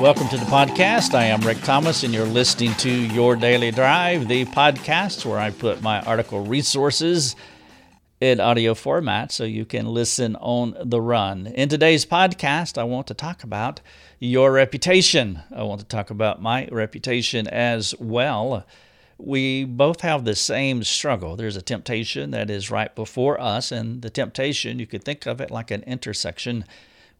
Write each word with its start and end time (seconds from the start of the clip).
Welcome 0.00 0.28
to 0.28 0.36
the 0.36 0.44
podcast. 0.44 1.12
I 1.12 1.24
am 1.24 1.40
Rick 1.40 1.60
Thomas, 1.62 2.04
and 2.04 2.14
you're 2.14 2.24
listening 2.24 2.72
to 2.74 2.88
Your 2.88 3.34
Daily 3.34 3.72
Drive, 3.72 4.28
the 4.28 4.44
podcast 4.44 5.26
where 5.26 5.40
I 5.40 5.50
put 5.50 5.82
my 5.82 6.00
article 6.02 6.44
resources 6.44 7.34
in 8.20 8.38
audio 8.38 8.74
format 8.74 9.32
so 9.32 9.42
you 9.42 9.64
can 9.64 9.86
listen 9.86 10.36
on 10.36 10.76
the 10.84 11.00
run. 11.00 11.48
In 11.48 11.68
today's 11.68 12.06
podcast, 12.06 12.78
I 12.78 12.84
want 12.84 13.08
to 13.08 13.14
talk 13.14 13.42
about 13.42 13.80
your 14.20 14.52
reputation. 14.52 15.40
I 15.52 15.64
want 15.64 15.80
to 15.80 15.86
talk 15.86 16.10
about 16.10 16.40
my 16.40 16.68
reputation 16.70 17.48
as 17.48 17.92
well. 17.98 18.64
We 19.18 19.64
both 19.64 20.02
have 20.02 20.24
the 20.24 20.36
same 20.36 20.84
struggle. 20.84 21.34
There's 21.34 21.56
a 21.56 21.60
temptation 21.60 22.30
that 22.30 22.50
is 22.50 22.70
right 22.70 22.94
before 22.94 23.40
us, 23.40 23.72
and 23.72 24.00
the 24.00 24.10
temptation, 24.10 24.78
you 24.78 24.86
could 24.86 25.02
think 25.02 25.26
of 25.26 25.40
it 25.40 25.50
like 25.50 25.72
an 25.72 25.82
intersection 25.82 26.64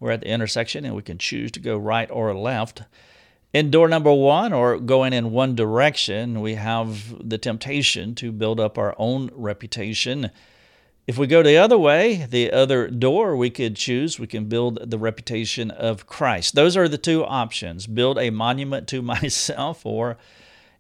we're 0.00 0.12
at 0.12 0.20
the 0.20 0.28
intersection 0.28 0.84
and 0.84 0.94
we 0.94 1.02
can 1.02 1.18
choose 1.18 1.50
to 1.52 1.60
go 1.60 1.76
right 1.76 2.10
or 2.10 2.34
left. 2.34 2.82
In 3.54 3.70
door 3.70 3.88
number 3.88 4.12
one, 4.12 4.52
or 4.52 4.78
going 4.78 5.14
in 5.14 5.30
one 5.30 5.54
direction, 5.54 6.42
we 6.42 6.54
have 6.54 7.16
the 7.26 7.38
temptation 7.38 8.14
to 8.16 8.30
build 8.30 8.60
up 8.60 8.76
our 8.76 8.94
own 8.98 9.30
reputation. 9.32 10.30
If 11.06 11.16
we 11.16 11.26
go 11.26 11.42
the 11.42 11.56
other 11.56 11.78
way, 11.78 12.26
the 12.28 12.52
other 12.52 12.88
door 12.88 13.36
we 13.36 13.48
could 13.48 13.74
choose, 13.74 14.18
we 14.18 14.26
can 14.26 14.44
build 14.44 14.90
the 14.90 14.98
reputation 14.98 15.70
of 15.70 16.06
Christ. 16.06 16.54
Those 16.54 16.76
are 16.76 16.88
the 16.88 16.98
two 16.98 17.24
options 17.24 17.86
build 17.86 18.18
a 18.18 18.28
monument 18.28 18.86
to 18.88 19.00
myself 19.14 19.86
or 19.86 20.18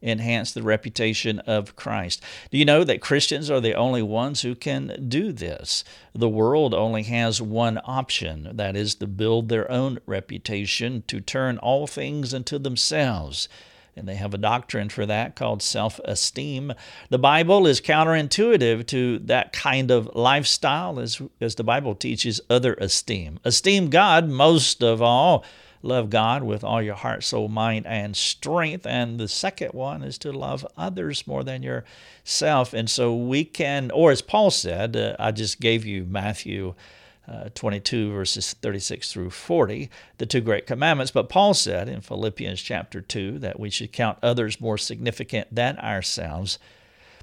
enhance 0.02 0.52
the 0.52 0.62
reputation 0.62 1.38
of 1.40 1.76
Christ. 1.76 2.22
Do 2.50 2.58
you 2.58 2.64
know 2.64 2.84
that 2.84 3.00
Christians 3.00 3.50
are 3.50 3.60
the 3.60 3.74
only 3.74 4.02
ones 4.02 4.42
who 4.42 4.54
can 4.54 5.06
do 5.08 5.32
this? 5.32 5.84
The 6.14 6.28
world 6.28 6.74
only 6.74 7.02
has 7.04 7.42
one 7.42 7.80
option 7.84 8.50
that 8.54 8.76
is 8.76 8.94
to 8.96 9.06
build 9.06 9.48
their 9.48 9.70
own 9.70 9.98
reputation, 10.06 11.02
to 11.08 11.20
turn 11.20 11.58
all 11.58 11.86
things 11.86 12.32
into 12.32 12.58
themselves. 12.58 13.48
And 13.98 14.06
they 14.06 14.14
have 14.14 14.32
a 14.32 14.38
doctrine 14.38 14.90
for 14.90 15.06
that 15.06 15.34
called 15.34 15.60
self 15.60 15.98
esteem. 16.04 16.72
The 17.10 17.18
Bible 17.18 17.66
is 17.66 17.80
counterintuitive 17.80 18.86
to 18.86 19.18
that 19.20 19.52
kind 19.52 19.90
of 19.90 20.14
lifestyle, 20.14 21.00
as, 21.00 21.20
as 21.40 21.56
the 21.56 21.64
Bible 21.64 21.96
teaches 21.96 22.40
other 22.48 22.74
esteem. 22.74 23.40
Esteem 23.44 23.90
God 23.90 24.28
most 24.28 24.84
of 24.84 25.02
all 25.02 25.44
love 25.82 26.10
God 26.10 26.42
with 26.42 26.64
all 26.64 26.82
your 26.82 26.94
heart, 26.94 27.24
soul, 27.24 27.48
mind, 27.48 27.86
and 27.86 28.16
strength. 28.16 28.86
And 28.86 29.18
the 29.18 29.28
second 29.28 29.72
one 29.72 30.02
is 30.02 30.18
to 30.18 30.32
love 30.32 30.66
others 30.76 31.26
more 31.26 31.44
than 31.44 31.62
yourself. 31.62 32.72
And 32.72 32.88
so 32.90 33.14
we 33.14 33.44
can, 33.44 33.90
or 33.90 34.10
as 34.10 34.22
Paul 34.22 34.50
said, 34.50 34.96
uh, 34.96 35.16
I 35.18 35.30
just 35.30 35.60
gave 35.60 35.84
you 35.84 36.04
Matthew. 36.04 36.74
Uh, 37.30 37.50
22 37.54 38.10
verses 38.10 38.54
36 38.54 39.12
through 39.12 39.28
40, 39.28 39.90
the 40.16 40.24
two 40.24 40.40
great 40.40 40.66
commandments. 40.66 41.10
But 41.10 41.28
Paul 41.28 41.52
said 41.52 41.86
in 41.86 42.00
Philippians 42.00 42.58
chapter 42.62 43.02
2 43.02 43.38
that 43.40 43.60
we 43.60 43.68
should 43.68 43.92
count 43.92 44.16
others 44.22 44.62
more 44.62 44.78
significant 44.78 45.54
than 45.54 45.78
ourselves. 45.78 46.58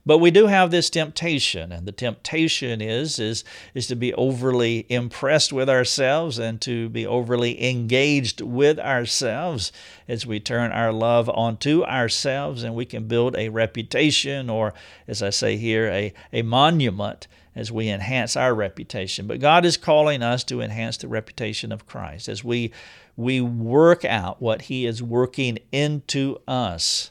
But 0.08 0.20
we 0.20 0.30
do 0.30 0.46
have 0.46 0.70
this 0.70 0.92
temptation, 0.92 1.72
and 1.72 1.88
the 1.88 1.92
temptation 1.92 2.80
is 2.80 3.18
is 3.18 3.44
is 3.74 3.88
to 3.88 3.96
be 3.96 4.14
overly 4.14 4.86
impressed 4.88 5.52
with 5.52 5.68
ourselves 5.68 6.38
and 6.38 6.62
to 6.62 6.90
be 6.90 7.08
overly 7.08 7.68
engaged 7.68 8.40
with 8.40 8.78
ourselves 8.78 9.72
as 10.08 10.26
we 10.26 10.40
turn 10.40 10.72
our 10.72 10.94
love 10.94 11.28
onto 11.30 11.84
ourselves 11.84 12.62
and 12.62 12.76
we 12.76 12.86
can 12.86 13.08
build 13.08 13.36
a 13.36 13.50
reputation 13.50 14.48
or 14.48 14.76
as 15.08 15.24
I 15.24 15.32
say 15.32 15.58
here 15.58 15.88
a, 15.88 16.14
a 16.32 16.44
monument 16.44 17.28
as 17.56 17.72
we 17.72 17.90
enhance 17.90 18.36
our 18.36 18.54
reputation. 18.54 19.26
But 19.26 19.40
God 19.40 19.66
is 19.66 19.78
calling 19.78 20.22
us 20.22 20.44
to 20.46 20.62
enhance 20.62 20.98
the 20.98 21.08
reputation 21.08 21.72
of 21.72 21.88
Christ 21.88 22.30
as 22.30 22.44
we 22.44 22.72
we 23.18 23.42
work 23.42 24.06
out 24.06 24.40
what 24.40 24.64
he 24.64 24.86
is 24.86 25.02
working 25.02 25.58
into 25.72 26.38
us 26.48 27.10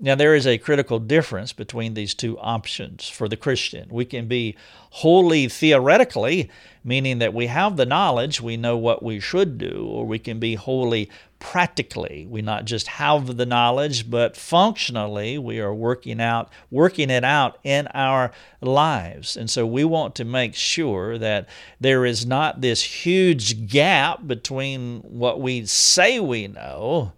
now, 0.00 0.16
there 0.16 0.34
is 0.34 0.46
a 0.46 0.58
critical 0.58 0.98
difference 0.98 1.52
between 1.52 1.94
these 1.94 2.14
two 2.14 2.36
options 2.40 3.08
for 3.08 3.28
the 3.28 3.36
Christian. 3.36 3.88
We 3.90 4.04
can 4.04 4.26
be 4.26 4.56
holy 4.90 5.48
theoretically, 5.48 6.50
meaning 6.82 7.20
that 7.20 7.32
we 7.32 7.46
have 7.46 7.76
the 7.76 7.86
knowledge, 7.86 8.40
we 8.40 8.56
know 8.56 8.76
what 8.76 9.04
we 9.04 9.20
should 9.20 9.56
do, 9.56 9.86
or 9.88 10.04
we 10.04 10.18
can 10.18 10.40
be 10.40 10.56
holy 10.56 11.10
practically. 11.38 12.26
We 12.28 12.42
not 12.42 12.64
just 12.64 12.88
have 12.88 13.36
the 13.36 13.46
knowledge, 13.46 14.10
but 14.10 14.36
functionally 14.36 15.38
we 15.38 15.60
are 15.60 15.72
working 15.72 16.20
out 16.20 16.50
working 16.72 17.08
it 17.08 17.22
out 17.22 17.58
in 17.62 17.86
our 17.94 18.32
lives. 18.60 19.36
And 19.36 19.48
so 19.48 19.64
we 19.64 19.84
want 19.84 20.16
to 20.16 20.24
make 20.24 20.56
sure 20.56 21.18
that 21.18 21.48
there 21.80 22.04
is 22.04 22.26
not 22.26 22.60
this 22.60 22.82
huge 22.82 23.68
gap 23.68 24.26
between 24.26 25.00
what 25.02 25.40
we 25.40 25.66
say 25.66 26.18
we 26.18 26.48
know 26.48 27.12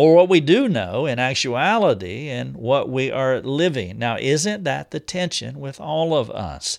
or 0.00 0.14
what 0.14 0.30
we 0.30 0.40
do 0.40 0.66
know 0.66 1.04
in 1.04 1.18
actuality 1.18 2.30
and 2.30 2.56
what 2.56 2.88
we 2.88 3.10
are 3.10 3.38
living. 3.42 3.98
Now, 3.98 4.16
isn't 4.18 4.64
that 4.64 4.92
the 4.92 4.98
tension 4.98 5.60
with 5.60 5.78
all 5.78 6.16
of 6.16 6.30
us? 6.30 6.78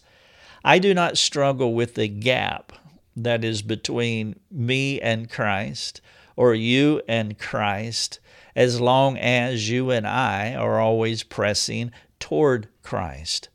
I 0.66 0.80
do 0.80 0.92
not 0.96 1.20
struggle 1.20 1.76
with 1.76 1.94
the 1.94 2.08
gap 2.08 2.74
that 3.16 3.44
is 3.46 3.62
between 3.62 4.40
me 4.50 5.00
and 5.00 5.30
Christ 5.30 6.02
or 6.36 6.56
you 6.56 7.04
and 7.08 7.38
Christ 7.38 8.20
as 8.56 8.82
long 8.82 9.20
as 9.20 9.70
you 9.70 9.92
and 9.92 10.08
I 10.08 10.56
are 10.56 10.80
always 10.80 11.22
pressing 11.22 11.92
toward 12.20 12.70
Christ. 12.82 13.50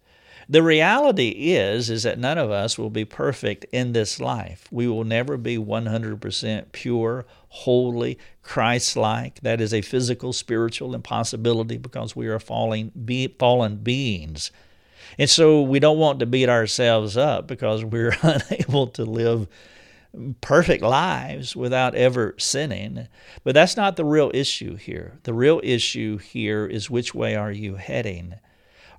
The 0.48 0.62
reality 0.62 1.30
is 1.30 1.90
is 1.90 2.04
that 2.04 2.20
none 2.20 2.38
of 2.38 2.52
us 2.52 2.78
will 2.78 2.90
be 2.90 3.04
perfect 3.04 3.64
in 3.72 3.92
this 3.92 4.20
life. 4.20 4.68
We 4.70 4.86
will 4.86 5.02
never 5.02 5.36
be 5.36 5.58
100% 5.58 6.70
pure, 6.70 7.26
holy, 7.48 8.18
Christ-like. 8.42 9.40
That 9.40 9.60
is 9.60 9.74
a 9.74 9.82
physical, 9.82 10.32
spiritual 10.32 10.94
impossibility 10.94 11.78
because 11.78 12.14
we 12.14 12.28
are 12.28 12.38
falling 12.38 12.92
be, 13.04 13.26
fallen 13.26 13.78
beings. 13.78 14.52
And 15.18 15.28
so 15.28 15.62
we 15.62 15.80
don't 15.80 15.98
want 15.98 16.20
to 16.20 16.26
beat 16.26 16.48
ourselves 16.48 17.16
up 17.16 17.48
because 17.48 17.84
we're 17.84 18.16
unable 18.22 18.86
to 18.88 19.04
live 19.04 19.48
perfect 20.40 20.82
lives 20.82 21.56
without 21.56 21.96
ever 21.96 22.36
sinning. 22.38 23.08
But 23.42 23.54
that's 23.54 23.76
not 23.76 23.96
the 23.96 24.04
real 24.04 24.30
issue 24.32 24.76
here. 24.76 25.18
The 25.24 25.34
real 25.34 25.60
issue 25.64 26.18
here 26.18 26.66
is 26.66 26.88
which 26.88 27.14
way 27.14 27.34
are 27.34 27.52
you 27.52 27.76
heading? 27.76 28.36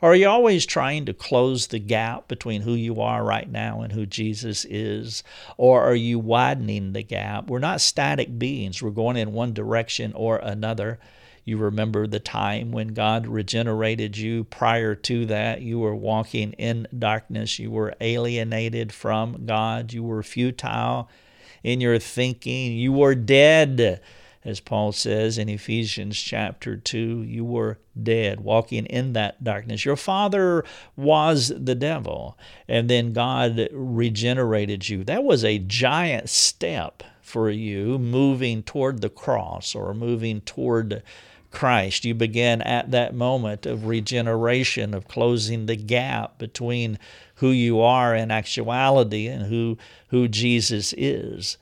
Or 0.02 0.12
are 0.12 0.16
you 0.16 0.28
always 0.28 0.66
trying 0.66 1.06
to 1.06 1.14
close 1.14 1.68
the 1.68 1.80
gap 1.80 2.28
between 2.28 2.62
who 2.62 2.74
you 2.74 3.02
are 3.02 3.24
right 3.24 3.50
now 3.50 3.82
and 3.82 3.94
who 3.94 4.06
Jesus 4.06 4.66
is? 4.66 5.24
Or 5.58 5.84
are 5.84 5.96
you 5.96 6.20
widening 6.20 6.94
the 6.94 7.04
gap? 7.04 7.48
We're 7.48 7.60
not 7.60 7.82
static 7.82 8.38
beings, 8.38 8.82
we're 8.82 8.92
going 8.92 9.18
in 9.18 9.34
one 9.34 9.54
direction 9.54 10.14
or 10.14 10.38
another. 10.38 11.00
You 11.48 11.56
remember 11.56 12.08
the 12.08 12.20
time 12.20 12.74
when 12.74 12.90
God 12.90 13.26
regenerated 13.26 14.18
you. 14.18 14.44
Prior 14.44 14.96
to 14.96 15.26
that, 15.28 15.62
you 15.62 15.80
were 15.80 15.96
walking 15.96 16.52
in 16.54 16.90
darkness. 17.00 17.58
You 17.58 17.72
were 17.72 17.96
alienated 18.02 18.92
from 18.92 19.46
God. 19.46 19.94
You 19.94 20.04
were 20.04 20.24
futile 20.24 21.10
in 21.64 21.80
your 21.80 22.00
thinking. 22.00 22.74
You 22.74 22.92
were 22.92 23.16
dead 23.16 24.02
as 24.48 24.62
Paul 24.62 24.94
says 24.94 25.38
in 25.38 25.50
Ephesians 25.50 26.18
chapter 26.18 26.78
2, 26.78 27.22
you 27.24 27.44
were 27.44 27.80
dead, 28.02 28.40
walking 28.40 28.86
in 28.86 29.12
that 29.12 29.44
darkness. 29.44 29.84
Your 29.84 29.98
father 29.98 30.64
was 30.96 31.50
the 31.50 31.76
devil, 31.76 32.38
and 32.66 32.90
then 32.90 33.12
God 33.12 33.68
regenerated 33.74 34.88
you. 34.88 35.04
That 35.04 35.26
was 35.26 35.44
a 35.44 35.60
giant 35.60 36.30
step 36.30 37.04
for 37.22 37.50
you 37.50 38.00
moving 38.00 38.64
toward 38.64 39.02
the 39.02 39.10
cross 39.10 39.76
or 39.76 39.94
moving 39.94 40.40
toward 40.40 41.04
Christ. 41.52 42.06
You 42.06 42.14
began 42.14 42.62
at 42.62 42.92
that 42.92 43.14
moment 43.14 43.66
of 43.66 43.86
regeneration, 43.86 44.94
of 44.94 45.10
closing 45.10 45.66
the 45.66 45.76
gap 45.76 46.38
between 46.38 47.00
who 47.36 47.50
you 47.50 47.82
are 47.82 48.16
in 48.16 48.32
actuality 48.32 49.28
and 49.28 49.48
who, 49.48 49.78
who 50.08 50.30
Jesus 50.30 50.94
is 50.98 51.58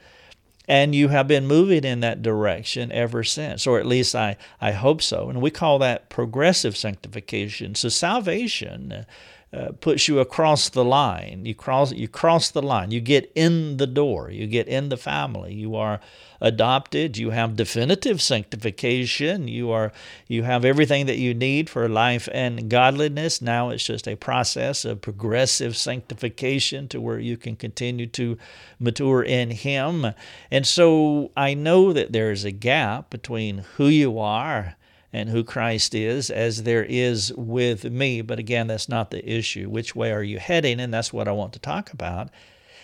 and 0.68 0.96
you 0.96 1.10
have 1.10 1.28
been 1.28 1.48
moving 1.48 1.84
in 1.84 2.00
that 2.02 2.22
direction 2.22 2.92
ever 2.92 3.24
since, 3.24 3.68
or 3.68 3.80
at 3.80 3.86
least 3.86 4.16
I, 4.16 4.38
I 4.60 4.72
hope 4.72 5.02
so. 5.02 5.30
And 5.30 5.42
we 5.42 5.52
call 5.52 5.80
that 5.80 6.10
progressive 6.10 6.76
sanctification. 6.76 7.76
So 7.76 7.90
salvation 7.90 9.06
uh, 9.56 9.72
puts 9.80 10.08
you 10.10 10.20
across 10.20 10.68
the 10.68 10.84
line. 10.84 11.46
You 11.46 11.56
cross 11.56 11.94
you 11.94 12.10
cross 12.10 12.52
the 12.52 12.62
line. 12.62 12.92
You 12.92 13.00
get 13.00 13.32
in 13.36 13.78
the 13.78 13.88
door. 13.88 14.30
You 14.30 14.48
get 14.48 14.68
in 14.68 14.90
the 14.90 14.98
family. 14.98 15.54
You 15.54 15.76
are 15.76 16.02
adopted. 16.42 17.18
You 17.18 17.30
have 17.30 17.56
definitive 17.56 18.22
sanctification. 18.22 19.48
You 19.48 19.72
are 19.72 19.94
you 20.28 20.44
have 20.44 20.66
everything 20.66 21.06
that 21.06 21.20
you 21.20 21.34
need 21.34 21.70
for 21.70 21.88
life 21.88 22.28
and 22.34 22.70
godliness. 22.70 23.42
Now 23.42 23.70
it's 23.70 23.86
just 23.86 24.10
a 24.10 24.18
process 24.18 24.84
of 24.84 25.00
progressive 25.00 25.78
sanctification 25.78 26.90
to 26.90 27.00
where 27.00 27.20
you 27.20 27.38
can 27.38 27.56
continue 27.56 28.08
to 28.08 28.38
mature 28.78 29.24
in 29.24 29.52
Him. 29.52 30.14
And 30.52 30.68
so 30.68 31.32
I 31.38 31.54
know 31.54 31.94
that 31.94 32.12
there 32.12 32.32
is 32.32 32.44
a 32.44 32.52
gap 32.52 33.10
between 33.10 33.60
who 33.78 33.88
you 33.88 34.20
are 34.20 34.76
and 35.16 35.30
who 35.30 35.44
Christ 35.46 35.96
is 35.96 36.30
as 36.30 36.64
there 36.64 36.84
is 36.84 37.32
with 37.38 37.86
me. 37.86 38.22
But 38.22 38.38
again, 38.38 38.68
that's 38.68 38.90
not 38.90 39.12
the 39.12 39.24
issue. 39.38 39.70
Which 39.70 39.96
way 39.96 40.12
are 40.12 40.24
you 40.24 40.40
heading? 40.40 40.82
And 40.82 40.94
that's 40.94 41.14
what 41.14 41.28
I 41.30 41.32
want 41.32 41.54
to 41.54 41.60
talk 41.60 41.94
about 41.94 42.30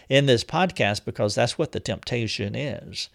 in 0.07 0.28
this 0.28 0.45
podcast 0.45 1.04
because 1.04 1.36
that's 1.36 1.57
what 1.57 1.74
the 1.74 1.81
temptation 1.81 2.56
is. 2.56 3.10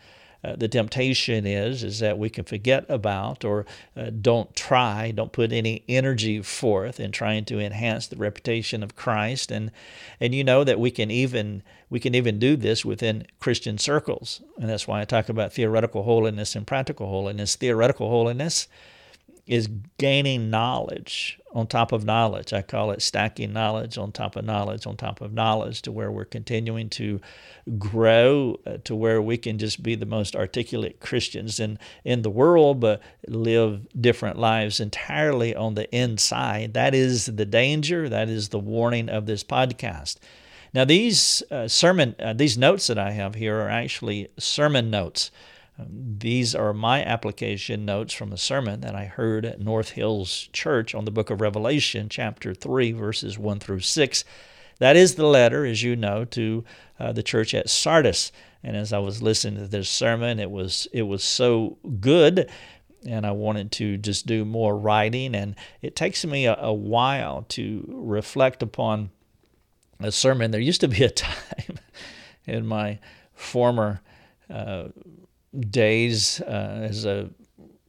uh, 0.45 0.55
the 0.57 0.69
temptation 0.69 1.47
is 1.47 1.83
is 1.83 1.99
that 2.01 2.19
we 2.19 2.31
can 2.31 2.45
forget 2.45 2.85
about 2.89 3.45
or 3.45 3.67
uh, 3.97 4.11
don't 4.11 4.55
try, 4.55 5.11
don't 5.11 5.33
put 5.33 5.53
any 5.53 5.83
energy 5.89 6.41
forth 6.43 7.01
in 7.01 7.11
trying 7.11 7.45
to 7.45 7.59
enhance 7.59 8.07
the 8.07 8.17
reputation 8.17 8.83
of 8.83 8.97
Christ, 8.97 9.51
and 9.51 9.71
and 10.21 10.35
you 10.35 10.45
know 10.45 10.63
that 10.65 10.79
we 10.79 10.91
can 10.91 11.11
even 11.11 11.63
we 11.91 11.99
can 12.01 12.15
even 12.15 12.39
do 12.39 12.57
this 12.57 12.85
within 12.85 13.27
Christian 13.41 13.79
circles, 13.79 14.41
and 14.59 14.69
that's 14.69 14.87
why 14.87 15.01
I 15.01 15.05
talk 15.05 15.29
about 15.29 15.53
theoretical 15.53 16.05
holiness 16.05 16.55
and 16.55 16.67
practical 16.67 17.09
holiness. 17.09 17.57
Theoretical 17.57 18.09
holiness 18.09 18.69
is 19.47 19.69
gaining 19.99 20.51
knowledge 20.51 21.39
on 21.53 21.67
top 21.67 21.93
of 21.93 22.05
knowledge. 22.05 22.53
I 22.53 22.63
call 22.63 22.91
it 22.91 23.01
stacking 23.01 23.53
knowledge 23.53 23.97
on 23.97 24.13
top 24.13 24.37
of 24.37 24.45
knowledge 24.45 24.87
on 24.87 24.97
top 24.97 25.21
of 25.21 25.33
knowledge 25.33 25.83
to 25.83 25.93
where 25.93 26.11
we're 26.11 26.25
continuing 26.25 26.91
to 26.91 27.21
grow 27.79 28.59
uh, 28.67 28.79
to 28.85 28.95
where 28.95 29.23
we 29.23 29.37
can 29.37 29.59
just 29.59 29.83
be 29.83 29.95
the 29.95 30.05
most 30.05 30.37
articulate 30.37 31.01
Christians 31.01 31.61
in, 31.61 31.79
in 32.05 32.23
the 32.23 32.31
world, 32.31 32.81
but 32.81 33.01
live 33.29 33.87
different 34.01 34.39
lives 34.39 34.81
entirely 34.81 35.55
on 35.55 35.75
the 35.75 35.89
inside. 35.95 36.75
That 36.75 36.95
is 36.95 37.27
the 37.27 37.47
danger. 37.47 38.09
That 38.09 38.29
is 38.29 38.49
the 38.49 38.59
warning 38.59 39.09
of 39.09 39.27
this 39.27 39.45
podcast. 39.45 40.17
Now, 40.75 40.85
these 40.85 41.43
uh, 41.51 41.69
sermon, 41.69 42.17
uh, 42.19 42.35
these 42.35 42.59
notes 42.59 42.89
that 42.89 42.99
I 42.99 43.13
have 43.13 43.35
here 43.35 43.61
are 43.61 43.71
actually 43.71 44.29
sermon 44.39 44.91
notes. 44.91 45.31
These 45.79 46.55
are 46.55 46.73
my 46.73 47.05
application 47.05 47.85
notes 47.85 48.15
from 48.15 48.33
a 48.33 48.39
sermon 48.39 48.81
that 48.81 48.95
I 48.95 49.05
heard 49.05 49.45
at 49.45 49.61
North 49.61 49.91
Hills 49.91 50.49
Church 50.53 50.95
on 50.95 51.05
the 51.05 51.11
book 51.11 51.29
of 51.29 51.43
Revelation, 51.43 52.09
chapter 52.09 52.55
3, 52.55 52.93
verses 52.93 53.39
1 53.39 53.61
through 53.61 53.81
6. 53.81 54.25
That 54.79 54.97
is 54.97 55.15
the 55.15 55.27
letter, 55.27 55.67
as 55.67 55.83
you 55.83 55.95
know, 55.95 56.25
to 56.27 56.65
uh, 56.99 57.13
the 57.13 57.23
church 57.23 57.53
at 57.55 57.69
Sardis. 57.69 58.33
And 58.63 58.77
as 58.77 58.93
I 58.93 58.99
was 58.99 59.23
listening 59.23 59.61
to 59.61 59.69
this 59.69 59.89
sermon, 59.89 60.41
it 60.41 60.51
was 60.51 60.89
it 60.93 61.03
was 61.03 61.23
so 61.23 61.79
good, 62.01 62.51
and 63.07 63.27
I 63.27 63.33
wanted 63.33 63.71
to 63.73 63.97
just 63.97 64.27
do 64.27 64.45
more 64.45 64.77
writing. 64.77 65.35
And 65.35 65.57
it 65.83 65.95
takes 65.95 66.25
me 66.25 66.47
a, 66.47 66.57
a 66.57 66.73
while 66.73 67.45
to 67.51 67.85
reflect 67.89 68.63
upon 68.63 69.11
a 70.01 70.11
sermon. 70.11 70.51
There 70.51 70.61
used 70.61 70.81
to 70.81 70.89
be 70.89 71.05
a 71.05 71.11
time 71.11 71.79
in 72.47 72.67
my 72.67 72.99
former 73.35 74.01
uh, 74.51 74.89
days 75.61 76.41
uh, 76.41 76.81
as 76.89 77.05
a 77.05 77.31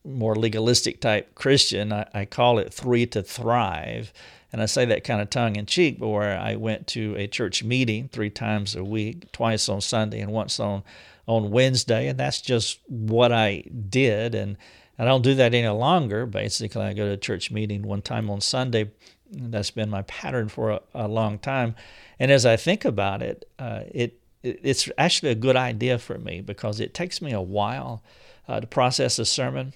more 0.04 0.36
legalistic 0.36 1.02
type 1.02 1.36
Christian, 1.36 1.92
I, 1.92 2.08
I, 2.14 2.26
call 2.26 2.60
it 2.60 2.74
three 2.74 3.06
to 3.08 3.22
thrive. 3.22 4.14
And 4.54 4.62
I 4.62 4.66
say 4.66 4.86
that 4.86 5.04
kind 5.04 5.22
of 5.22 5.30
tongue 5.30 5.58
in 5.58 5.66
cheek, 5.66 6.00
but 6.00 6.08
where 6.08 6.40
I 6.40 6.56
went 6.56 6.88
to 6.88 7.16
a 7.18 7.28
church 7.28 7.64
meeting 7.64 8.08
three 8.08 8.30
times 8.30 8.76
a 8.76 8.84
week, 8.84 9.32
twice 9.34 9.68
on 9.68 9.82
Sunday 9.82 10.22
and 10.22 10.32
once 10.32 10.60
on, 10.60 10.84
on 11.26 11.52
Wednesday. 11.52 12.08
And 12.08 12.18
that's 12.18 12.42
just 12.42 12.80
what 12.88 13.34
I 13.34 13.64
did. 13.90 14.34
And 14.34 14.58
I 14.98 15.04
don't 15.04 15.22
do 15.22 15.36
that 15.36 15.54
any 15.54 15.68
longer. 15.68 16.26
Basically, 16.26 16.82
I 16.82 16.94
go 16.94 17.06
to 17.06 17.14
a 17.14 17.18
church 17.18 17.52
meeting 17.52 17.84
one 17.84 18.02
time 18.02 18.30
on 18.30 18.40
Sunday. 18.40 18.92
That's 19.30 19.72
been 19.72 19.90
my 19.90 20.04
pattern 20.04 20.48
for 20.48 20.72
a, 20.72 20.82
a 20.94 21.08
long 21.08 21.40
time. 21.40 21.76
And 22.18 22.32
as 22.32 22.46
I 22.46 22.56
think 22.56 22.86
about 22.86 23.22
it, 23.22 23.46
uh, 23.60 23.82
it 23.92 24.22
it's 24.44 24.90
actually 24.98 25.32
a 25.32 25.36
good 25.36 25.56
idea 25.56 25.98
for 25.98 26.18
me 26.18 26.42
because 26.42 26.80
it 26.80 26.94
takes 26.94 27.22
me 27.22 27.32
a 27.32 27.42
while 27.42 28.04
uh, 28.48 28.60
to 28.60 28.68
process 28.68 29.20
a 29.20 29.26
sermon. 29.26 29.74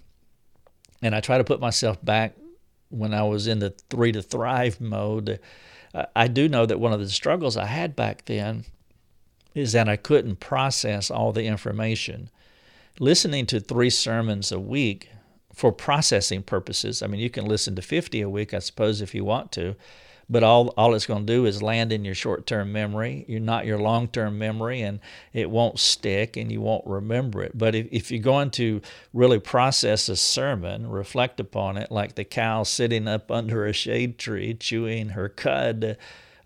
And 1.02 1.16
I 1.16 1.20
try 1.20 1.38
to 1.38 1.44
put 1.44 1.60
myself 1.60 2.04
back 2.04 2.36
when 2.90 3.14
I 3.14 3.24
was 3.24 3.48
in 3.48 3.60
the 3.60 3.72
three 3.90 4.12
to 4.12 4.22
thrive 4.22 4.80
mode. 4.80 5.40
Uh, 5.94 6.06
I 6.16 6.28
do 6.28 6.48
know 6.48 6.66
that 6.66 6.80
one 6.80 6.94
of 6.94 7.00
the 7.00 7.10
struggles 7.10 7.58
I 7.58 7.66
had 7.66 7.96
back 7.96 8.26
then 8.26 8.66
is 9.56 9.72
that 9.74 9.90
I 9.90 9.96
couldn't 9.96 10.40
process 10.40 11.10
all 11.10 11.32
the 11.32 11.46
information. 11.46 12.30
Listening 13.00 13.46
to 13.48 13.60
three 13.60 13.90
sermons 13.90 14.52
a 14.52 14.60
week 14.60 15.10
for 15.54 15.72
processing 15.72 16.44
purposes, 16.44 17.02
I 17.02 17.08
mean, 17.08 17.20
you 17.20 17.30
can 17.30 17.46
listen 17.46 17.76
to 17.76 17.82
50 17.82 18.22
a 18.22 18.30
week, 18.30 18.54
I 18.54 18.60
suppose, 18.60 19.02
if 19.02 19.16
you 19.16 19.26
want 19.26 19.52
to 19.54 19.76
but 20.32 20.44
all, 20.44 20.70
all 20.78 20.96
it's 20.96 21.06
going 21.06 21.28
to 21.28 21.34
do 21.34 21.46
is 21.46 21.62
land 21.62 21.92
in 21.92 22.06
your 22.06 22.16
short 22.16 22.48
term 22.48 22.72
memory. 22.72 23.26
You're 23.28 23.42
not 23.42 23.66
your 23.66 23.78
long 23.78 24.08
term 24.08 24.40
memory, 24.40 24.82
and 24.82 25.02
it 25.34 25.50
won't 25.50 25.78
stick 25.78 26.38
and 26.38 26.50
you 26.50 26.62
won't 26.62 26.88
remember 26.88 27.44
it. 27.44 27.58
But 27.58 27.76
if, 27.76 27.88
if 27.92 28.12
you're 28.12 28.24
going 28.24 28.52
to 28.52 28.82
really 29.14 29.40
process 29.40 30.08
a 30.08 30.16
sermon, 30.16 30.90
reflect 30.90 31.42
upon 31.42 31.76
it, 31.76 31.92
like 31.92 32.16
the 32.16 32.24
cow 32.24 32.64
sitting 32.64 33.10
up 33.10 33.30
under 33.30 33.66
a 33.66 33.74
shade 33.74 34.18
tree 34.18 34.54
chewing 34.54 35.10
her 35.10 35.28
cud, 35.28 35.98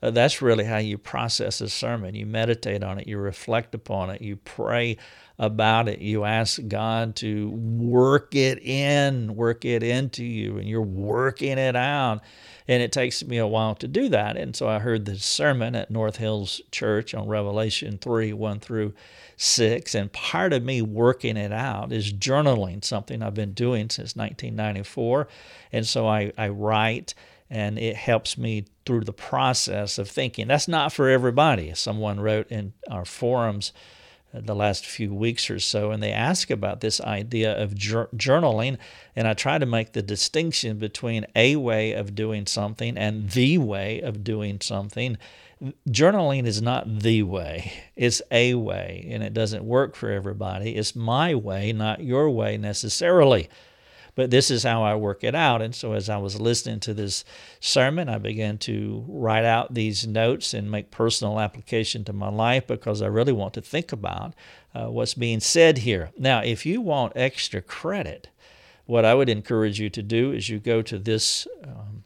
uh, 0.06 0.12
that's 0.12 0.40
really 0.40 0.64
how 0.66 0.78
you 0.78 1.00
process 1.00 1.62
a 1.62 1.70
sermon. 1.70 2.14
You 2.14 2.28
meditate 2.28 2.84
on 2.84 3.00
it, 3.00 3.08
you 3.08 3.18
reflect 3.18 3.74
upon 3.74 4.12
it, 4.12 4.22
you 4.22 4.36
pray 4.36 4.98
about 5.40 5.90
it, 5.90 6.00
you 6.00 6.26
ask 6.26 6.60
God 6.68 7.16
to 7.18 7.50
work 7.50 8.36
it 8.36 8.60
in, 8.60 9.36
work 9.36 9.66
it 9.66 9.82
into 9.82 10.24
you, 10.24 10.58
and 10.58 10.70
you're 10.70 10.82
working 10.82 11.58
it 11.58 11.76
out. 11.76 12.22
And 12.68 12.84
it 12.84 12.92
takes 12.92 13.26
me 13.26 13.38
a 13.40 13.48
while 13.48 13.74
to 13.76 13.88
do 13.88 14.10
that. 14.10 14.38
And 14.38 14.56
so 14.56 14.68
I 14.68 14.78
heard 14.78 15.06
the 15.06 15.18
sermon 15.18 15.76
at 15.76 15.90
North 15.90 16.18
Hills 16.18 16.62
Church 16.72 17.16
on 17.16 17.28
Revelation 17.28 17.98
3 17.98 18.32
1 18.34 18.60
through 18.60 18.94
6. 19.38 19.96
And 19.96 20.12
part 20.14 20.54
of 20.54 20.64
me 20.64 20.84
working 20.84 21.36
it 21.36 21.52
out 21.52 21.92
is 21.92 22.14
journaling, 22.14 22.84
something 22.86 23.24
I've 23.24 23.34
been 23.34 23.54
doing 23.54 23.90
since 23.90 24.16
1994. 24.16 25.28
And 25.72 25.86
so 25.88 26.08
I, 26.08 26.32
I 26.38 26.50
write 26.50 27.16
and 27.56 27.80
it 27.80 27.96
helps 27.96 28.38
me 28.38 28.66
through 28.86 29.06
the 29.06 29.14
process 29.14 29.98
of 29.98 30.10
thinking. 30.10 30.50
That's 30.50 30.68
not 30.68 30.92
for 30.92 31.10
everybody. 31.10 31.74
Someone 31.74 32.20
wrote 32.20 32.52
in 32.52 32.74
our 32.92 33.06
forums 33.06 33.72
uh, 34.34 34.42
the 34.44 34.54
last 34.54 34.86
few 34.86 35.14
weeks 35.14 35.50
or 35.50 35.60
so, 35.60 35.92
and 35.92 36.04
they 36.04 36.12
ask 36.12 36.52
about 36.52 36.82
this 36.82 37.00
idea 37.00 37.58
of 37.58 37.74
jur- 37.74 38.10
journaling. 38.14 38.78
And 39.16 39.26
I 39.26 39.36
try 39.36 39.58
to 39.58 39.66
make 39.66 39.94
the 39.94 40.02
distinction 40.02 40.80
between 40.80 41.26
a 41.34 41.56
way 41.56 41.94
of 41.94 42.14
doing 42.14 42.46
something 42.46 42.98
and 42.98 43.30
the 43.30 43.58
way 43.58 44.02
of 44.02 44.26
doing 44.26 44.60
something. 44.60 45.18
Journaling 45.90 46.46
is 46.46 46.62
not 46.62 47.00
the 47.00 47.24
way, 47.24 47.72
it's 47.96 48.22
a 48.32 48.56
way, 48.56 49.08
and 49.10 49.24
it 49.24 49.34
doesn't 49.34 49.64
work 49.64 49.96
for 49.96 50.10
everybody. 50.12 50.76
It's 50.76 50.94
my 50.94 51.34
way, 51.36 51.72
not 51.72 52.04
your 52.04 52.30
way 52.30 52.58
necessarily 52.58 53.48
but 54.16 54.32
this 54.32 54.50
is 54.50 54.64
how 54.64 54.82
I 54.82 54.96
work 54.96 55.24
it 55.24 55.36
out. 55.36 55.62
And 55.62 55.76
so 55.76 55.92
as 55.94 56.10
I 56.10 56.18
was 56.18 56.40
listening 56.40 56.80
to 56.82 56.94
this 56.94 57.26
sermon, 57.60 58.10
I 58.10 58.18
began 58.18 58.58
to 58.60 59.06
write 59.08 59.46
out 59.46 59.74
these 59.74 60.08
notes 60.08 60.54
and 60.54 60.72
make 60.72 60.90
personal 60.90 61.40
application 61.40 62.06
to 62.06 62.14
my 62.14 62.30
life 62.30 62.66
because 62.66 63.02
I 63.02 63.08
really 63.08 63.34
want 63.34 63.54
to 63.56 63.62
think 63.62 63.92
about 63.92 64.34
uh, 64.74 64.86
what's 64.86 65.14
being 65.14 65.42
said 65.42 65.80
here. 65.80 66.12
Now, 66.18 66.42
if 66.42 66.66
you 66.66 66.82
want 66.82 67.14
extra 67.16 67.62
credit, 67.62 68.30
what 68.86 69.04
I 69.06 69.14
would 69.14 69.30
encourage 69.30 69.80
you 69.80 69.90
to 69.90 70.02
do 70.02 70.32
is 70.32 70.50
you 70.50 70.60
go 70.60 70.82
to 70.82 70.98
this. 70.98 71.48
Um, 71.64 72.04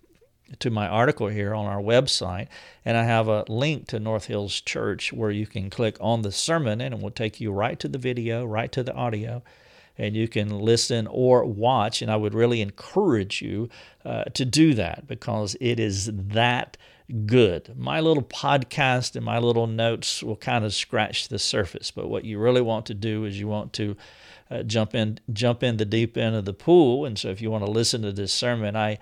to 0.57 0.71
my 0.71 0.87
article 0.87 1.27
here 1.27 1.53
on 1.53 1.67
our 1.67 1.79
website, 1.79 2.47
and 2.83 2.97
I 2.97 3.03
have 3.03 3.27
a 3.27 3.45
link 3.47 3.87
to 3.89 3.99
North 3.99 4.25
Hills 4.25 4.59
Church 4.59 5.13
where 5.13 5.29
you 5.29 5.45
can 5.45 5.69
click 5.69 5.95
on 6.01 6.23
the 6.23 6.31
sermon 6.31 6.81
and 6.81 6.91
it 6.91 6.99
will 6.99 7.11
take 7.11 7.39
you 7.39 7.51
right 7.51 7.79
to 7.79 7.87
the 7.87 7.99
video, 7.99 8.43
right 8.45 8.71
to 8.71 8.81
the 8.81 8.95
audio, 8.95 9.43
and 9.99 10.15
you 10.15 10.27
can 10.27 10.49
listen 10.49 11.05
or 11.07 11.45
watch. 11.45 12.01
And 12.01 12.09
I 12.09 12.15
would 12.15 12.33
really 12.33 12.61
encourage 12.61 13.41
you 13.41 13.69
uh, 14.05 14.23
to 14.33 14.45
do 14.45 14.73
that 14.73 15.05
because 15.05 15.55
it 15.61 15.79
is 15.79 16.09
that 16.13 16.77
good. 17.25 17.77
My 17.77 17.99
little 17.99 18.23
podcast 18.23 19.15
and 19.15 19.25
my 19.25 19.39
little 19.39 19.67
notes 19.67 20.23
will 20.23 20.35
kind 20.35 20.63
of 20.63 20.73
scratch 20.73 21.27
the 21.27 21.39
surface, 21.39 21.91
but 21.91 22.07
what 22.07 22.23
you 22.23 22.39
really 22.39 22.61
want 22.61 22.85
to 22.87 22.93
do 22.93 23.25
is 23.25 23.39
you 23.39 23.47
want 23.47 23.73
to 23.73 23.97
uh, 24.51 24.63
jump 24.63 24.95
in 24.95 25.19
jump 25.31 25.61
in 25.61 25.77
the 25.77 25.85
deep 25.85 26.17
end 26.17 26.35
of 26.35 26.45
the 26.45 26.53
pool. 26.53 27.05
And 27.05 27.17
so 27.19 27.29
if 27.29 27.41
you 27.41 27.51
want 27.51 27.65
to 27.65 27.71
listen 27.71 28.01
to 28.01 28.11
this 28.11 28.33
sermon, 28.33 28.75
I 28.75 28.97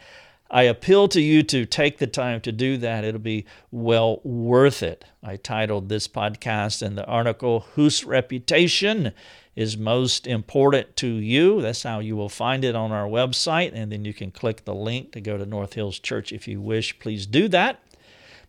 I 0.50 0.64
appeal 0.64 1.08
to 1.10 1.22
you 1.22 1.44
to 1.44 1.66
take 1.66 1.98
the 1.98 2.08
time 2.08 2.42
to 2.42 2.52
do 2.52 2.78
that. 2.78 3.04
It'll 3.04 3.20
be 3.20 3.46
well 3.70 4.22
worth 4.24 4.82
it. 4.82 5.04
I 5.22 5.36
titled 5.36 5.90
this 5.90 6.08
podcast 6.08 6.82
and 6.82 6.98
the 6.98 7.06
article 7.06 7.62
Whose 7.74 8.06
Reputation 8.06 9.12
is 9.56 9.76
most 9.76 10.26
important 10.28 10.96
to 10.98 11.08
you. 11.08 11.62
That's 11.62 11.84
how 11.84 12.00
you 12.00 12.16
will 12.16 12.30
find 12.30 12.64
it 12.64 12.76
on 12.76 12.92
our 12.92 13.08
website. 13.08 13.72
And 13.74 13.92
then 13.92 14.06
you 14.06 14.14
can 14.14 14.32
click 14.32 14.64
the 14.64 14.76
link 14.76 15.12
to 15.14 15.22
go 15.22 15.38
to 15.38 15.46
North 15.46 15.74
Hills 15.74 16.00
Church 16.00 16.32
if 16.32 16.48
you 16.48 16.62
wish. 16.62 16.98
Please 17.00 17.26
do 17.26 17.48
that. 17.50 17.80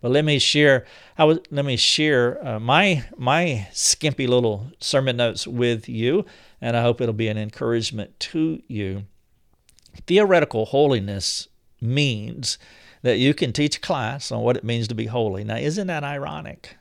But 0.01 0.13
let 0.13 0.25
me 0.25 0.39
share. 0.39 0.87
I 1.17 1.25
was, 1.25 1.41
let 1.51 1.65
me 1.65 1.77
share 1.77 2.47
uh, 2.47 2.61
my 2.61 3.05
my 3.17 3.67
skimpy 3.73 4.29
little 4.29 4.71
sermon 4.79 5.17
notes 5.17 5.45
with 5.45 5.89
you, 5.89 6.25
and 6.61 6.77
I 6.77 6.83
hope 6.83 7.01
it'll 7.01 7.13
be 7.15 7.27
an 7.27 7.39
encouragement 7.39 8.21
to 8.21 8.63
you. 8.69 9.07
Theoretical 10.07 10.67
holiness 10.67 11.49
means 11.81 12.59
that 13.03 13.19
you 13.19 13.35
can 13.35 13.53
teach 13.53 13.77
a 13.77 13.81
class 13.81 14.33
on 14.33 14.43
what 14.43 14.57
it 14.57 14.65
means 14.65 14.89
to 14.89 14.95
be 14.95 15.07
holy. 15.07 15.45
Now, 15.45 15.57
isn't 15.57 15.87
that 15.87 16.05
ironic? 16.05 16.77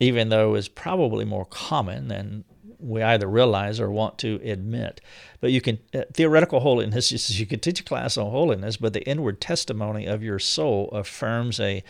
Even 0.00 0.28
though 0.28 0.54
it's 0.54 0.68
probably 0.68 1.24
more 1.24 1.44
common 1.44 2.08
than 2.08 2.44
we 2.82 3.02
either 3.02 3.28
realize 3.28 3.78
or 3.78 3.90
want 3.90 4.18
to 4.18 4.40
admit. 4.42 5.00
But 5.40 5.52
you 5.52 5.60
can, 5.60 5.78
uh, 5.94 6.02
theoretical 6.12 6.60
holiness 6.60 7.12
is 7.12 7.38
you 7.38 7.46
can 7.46 7.60
teach 7.60 7.80
a 7.80 7.84
class 7.84 8.16
on 8.16 8.30
holiness, 8.30 8.76
but 8.76 8.92
the 8.92 9.08
inward 9.08 9.40
testimony 9.40 10.06
of 10.06 10.22
your 10.22 10.40
soul 10.40 10.88
affirms 10.90 11.60
a, 11.60 11.84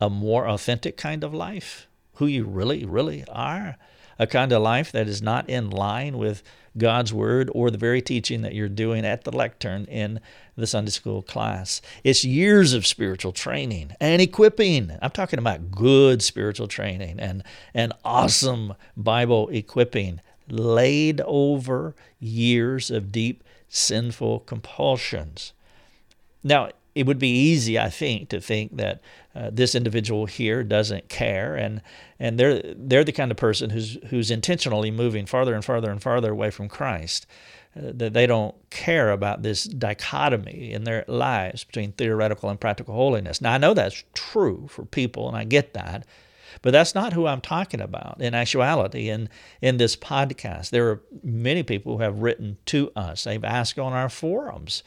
a 0.00 0.10
more 0.10 0.48
authentic 0.48 0.96
kind 0.96 1.22
of 1.22 1.32
life, 1.32 1.86
who 2.14 2.26
you 2.26 2.44
really, 2.44 2.84
really 2.84 3.24
are. 3.28 3.76
A 4.18 4.26
kind 4.26 4.52
of 4.52 4.62
life 4.62 4.92
that 4.92 5.08
is 5.08 5.22
not 5.22 5.48
in 5.48 5.70
line 5.70 6.18
with 6.18 6.42
God's 6.78 7.12
Word 7.12 7.50
or 7.54 7.70
the 7.70 7.78
very 7.78 8.02
teaching 8.02 8.42
that 8.42 8.54
you're 8.54 8.68
doing 8.68 9.04
at 9.04 9.24
the 9.24 9.34
lectern 9.34 9.84
in 9.86 10.20
the 10.56 10.66
Sunday 10.66 10.90
school 10.90 11.22
class. 11.22 11.80
It's 12.04 12.24
years 12.24 12.72
of 12.74 12.86
spiritual 12.86 13.32
training 13.32 13.92
and 14.00 14.20
equipping. 14.20 14.92
I'm 15.00 15.10
talking 15.10 15.38
about 15.38 15.70
good 15.70 16.22
spiritual 16.22 16.68
training 16.68 17.18
and, 17.18 17.42
and 17.72 17.92
awesome 18.04 18.74
Bible 18.96 19.48
equipping 19.48 20.20
laid 20.48 21.20
over 21.22 21.94
years 22.20 22.90
of 22.90 23.10
deep 23.10 23.42
sinful 23.68 24.40
compulsions. 24.40 25.52
Now, 26.44 26.70
it 26.96 27.06
would 27.06 27.18
be 27.18 27.28
easy, 27.28 27.78
I 27.78 27.90
think, 27.90 28.30
to 28.30 28.40
think 28.40 28.78
that 28.78 29.02
uh, 29.34 29.50
this 29.52 29.74
individual 29.74 30.24
here 30.24 30.64
doesn't 30.64 31.10
care, 31.10 31.54
and 31.54 31.82
and 32.18 32.40
they're 32.40 32.62
they're 32.74 33.04
the 33.04 33.12
kind 33.12 33.30
of 33.30 33.36
person 33.36 33.68
who's 33.68 33.98
who's 34.08 34.30
intentionally 34.30 34.90
moving 34.90 35.26
farther 35.26 35.54
and 35.54 35.62
farther 35.62 35.90
and 35.90 36.02
farther 36.02 36.32
away 36.32 36.50
from 36.50 36.70
Christ. 36.70 37.26
Uh, 37.76 37.92
that 37.92 38.14
they 38.14 38.26
don't 38.26 38.54
care 38.70 39.10
about 39.10 39.42
this 39.42 39.64
dichotomy 39.64 40.72
in 40.72 40.84
their 40.84 41.04
lives 41.06 41.64
between 41.64 41.92
theoretical 41.92 42.48
and 42.48 42.58
practical 42.58 42.94
holiness. 42.94 43.42
Now, 43.42 43.52
I 43.52 43.58
know 43.58 43.74
that's 43.74 44.02
true 44.14 44.66
for 44.70 44.86
people, 44.86 45.28
and 45.28 45.36
I 45.36 45.44
get 45.44 45.74
that, 45.74 46.06
but 46.62 46.70
that's 46.70 46.94
not 46.94 47.12
who 47.12 47.26
I'm 47.26 47.42
talking 47.42 47.82
about 47.82 48.22
in 48.22 48.34
actuality. 48.34 49.10
In, 49.10 49.28
in 49.60 49.76
this 49.76 49.96
podcast, 49.96 50.70
there 50.70 50.88
are 50.88 51.02
many 51.22 51.62
people 51.62 51.98
who 51.98 52.02
have 52.02 52.22
written 52.22 52.56
to 52.66 52.90
us, 52.96 53.24
they've 53.24 53.44
asked 53.44 53.78
on 53.78 53.92
our 53.92 54.08
forums 54.08 54.82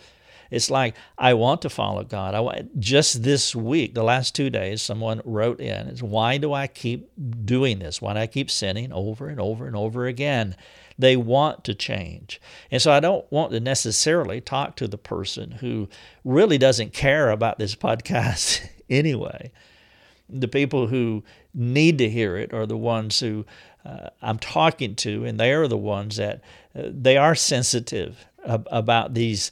it's 0.51 0.69
like 0.69 0.95
I 1.17 1.33
want 1.33 1.61
to 1.63 1.69
follow 1.69 2.03
God. 2.03 2.35
I 2.35 2.65
just 2.77 3.23
this 3.23 3.55
week, 3.55 3.93
the 3.93 4.03
last 4.03 4.35
two 4.35 4.49
days, 4.49 4.81
someone 4.81 5.21
wrote 5.25 5.59
in, 5.59 5.87
"Is 5.87 6.03
why 6.03 6.37
do 6.37 6.53
I 6.53 6.67
keep 6.67 7.09
doing 7.45 7.79
this? 7.79 8.01
Why 8.01 8.13
do 8.13 8.19
I 8.19 8.27
keep 8.27 8.49
sinning 8.49 8.91
over 8.91 9.29
and 9.29 9.39
over 9.39 9.67
and 9.67 9.75
over 9.75 10.07
again?" 10.07 10.55
They 10.97 11.15
want 11.15 11.63
to 11.63 11.73
change, 11.73 12.41
and 12.69 12.81
so 12.81 12.91
I 12.91 12.99
don't 12.99 13.29
want 13.31 13.51
to 13.51 13.59
necessarily 13.59 14.41
talk 14.41 14.75
to 14.77 14.87
the 14.87 14.97
person 14.97 15.51
who 15.51 15.87
really 16.25 16.57
doesn't 16.57 16.93
care 16.93 17.29
about 17.29 17.57
this 17.57 17.75
podcast 17.75 18.67
anyway. 18.89 19.51
The 20.29 20.47
people 20.47 20.87
who 20.87 21.23
need 21.53 21.97
to 21.99 22.09
hear 22.09 22.37
it 22.37 22.53
are 22.53 22.65
the 22.65 22.77
ones 22.77 23.19
who 23.19 23.45
uh, 23.85 24.09
I'm 24.21 24.39
talking 24.39 24.95
to, 24.95 25.25
and 25.25 25.39
they 25.39 25.53
are 25.53 25.67
the 25.67 25.77
ones 25.77 26.17
that 26.17 26.41
uh, 26.75 26.83
they 26.91 27.17
are 27.17 27.35
sensitive 27.35 28.25
ab- 28.45 28.67
about 28.71 29.13
these 29.13 29.51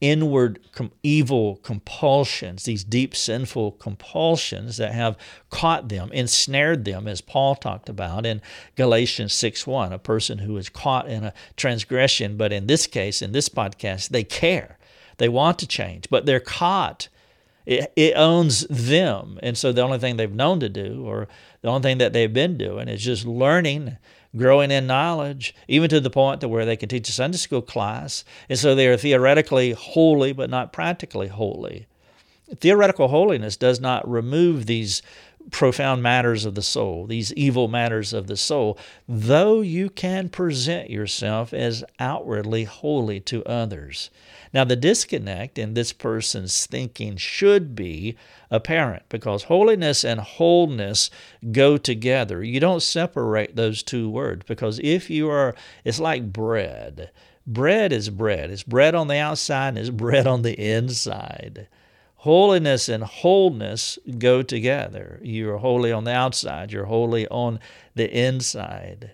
inward 0.00 0.60
com- 0.72 0.92
evil 1.02 1.56
compulsions, 1.56 2.64
these 2.64 2.84
deep 2.84 3.14
sinful 3.16 3.72
compulsions 3.72 4.76
that 4.76 4.92
have 4.92 5.16
caught 5.50 5.88
them, 5.88 6.10
ensnared 6.12 6.84
them, 6.84 7.08
as 7.08 7.20
Paul 7.20 7.54
talked 7.54 7.88
about 7.88 8.26
in 8.26 8.42
Galatians 8.74 9.32
6 9.32 9.66
1, 9.66 9.92
a 9.92 9.98
person 9.98 10.38
who 10.38 10.56
is 10.56 10.68
caught 10.68 11.08
in 11.08 11.24
a 11.24 11.34
transgression, 11.56 12.36
but 12.36 12.52
in 12.52 12.66
this 12.66 12.86
case, 12.86 13.22
in 13.22 13.32
this 13.32 13.48
podcast, 13.48 14.10
they 14.10 14.24
care. 14.24 14.78
They 15.18 15.28
want 15.28 15.58
to 15.60 15.66
change, 15.66 16.10
but 16.10 16.26
they're 16.26 16.40
caught. 16.40 17.08
It, 17.64 17.92
it 17.96 18.14
owns 18.16 18.66
them. 18.68 19.40
And 19.42 19.56
so 19.56 19.72
the 19.72 19.82
only 19.82 19.98
thing 19.98 20.16
they've 20.16 20.32
known 20.32 20.60
to 20.60 20.68
do, 20.68 21.04
or 21.06 21.26
the 21.62 21.68
only 21.68 21.82
thing 21.82 21.98
that 21.98 22.12
they've 22.12 22.32
been 22.32 22.56
doing, 22.58 22.88
is 22.88 23.02
just 23.02 23.24
learning 23.24 23.96
growing 24.36 24.70
in 24.70 24.86
knowledge, 24.86 25.54
even 25.68 25.88
to 25.90 26.00
the 26.00 26.10
point 26.10 26.40
to 26.40 26.48
where 26.48 26.64
they 26.64 26.76
can 26.76 26.88
teach 26.88 27.08
a 27.08 27.12
Sunday 27.12 27.38
school 27.38 27.62
class. 27.62 28.24
And 28.48 28.58
so 28.58 28.74
they 28.74 28.86
are 28.88 28.96
theoretically 28.96 29.72
holy, 29.72 30.32
but 30.32 30.50
not 30.50 30.72
practically 30.72 31.28
holy. 31.28 31.86
Theoretical 32.54 33.08
holiness 33.08 33.56
does 33.56 33.80
not 33.80 34.08
remove 34.08 34.66
these 34.66 35.02
profound 35.50 36.02
matters 36.02 36.44
of 36.44 36.54
the 36.54 36.62
soul, 36.62 37.06
these 37.06 37.32
evil 37.34 37.68
matters 37.68 38.12
of 38.12 38.26
the 38.26 38.36
soul, 38.36 38.78
though 39.08 39.60
you 39.60 39.88
can 39.88 40.28
present 40.28 40.90
yourself 40.90 41.52
as 41.52 41.84
outwardly 41.98 42.64
holy 42.64 43.20
to 43.20 43.44
others. 43.44 44.10
Now, 44.52 44.64
the 44.64 44.76
disconnect 44.76 45.58
in 45.58 45.74
this 45.74 45.92
person's 45.92 46.66
thinking 46.66 47.16
should 47.16 47.74
be 47.74 48.16
apparent 48.50 49.02
because 49.08 49.44
holiness 49.44 50.04
and 50.04 50.20
wholeness 50.20 51.10
go 51.52 51.76
together. 51.76 52.42
You 52.42 52.60
don't 52.60 52.82
separate 52.82 53.56
those 53.56 53.82
two 53.82 54.08
words 54.08 54.44
because 54.46 54.80
if 54.82 55.10
you 55.10 55.28
are, 55.28 55.54
it's 55.84 56.00
like 56.00 56.32
bread. 56.32 57.10
Bread 57.46 57.92
is 57.92 58.08
bread. 58.08 58.50
It's 58.50 58.62
bread 58.62 58.94
on 58.94 59.08
the 59.08 59.18
outside 59.18 59.68
and 59.70 59.78
it's 59.78 59.90
bread 59.90 60.26
on 60.26 60.42
the 60.42 60.58
inside. 60.58 61.68
Holiness 62.26 62.88
and 62.88 63.04
wholeness 63.04 64.00
go 64.18 64.42
together. 64.42 65.20
You're 65.22 65.58
holy 65.58 65.92
on 65.92 66.02
the 66.02 66.10
outside, 66.10 66.72
you're 66.72 66.86
holy 66.86 67.28
on 67.28 67.60
the 67.94 68.10
inside. 68.10 69.12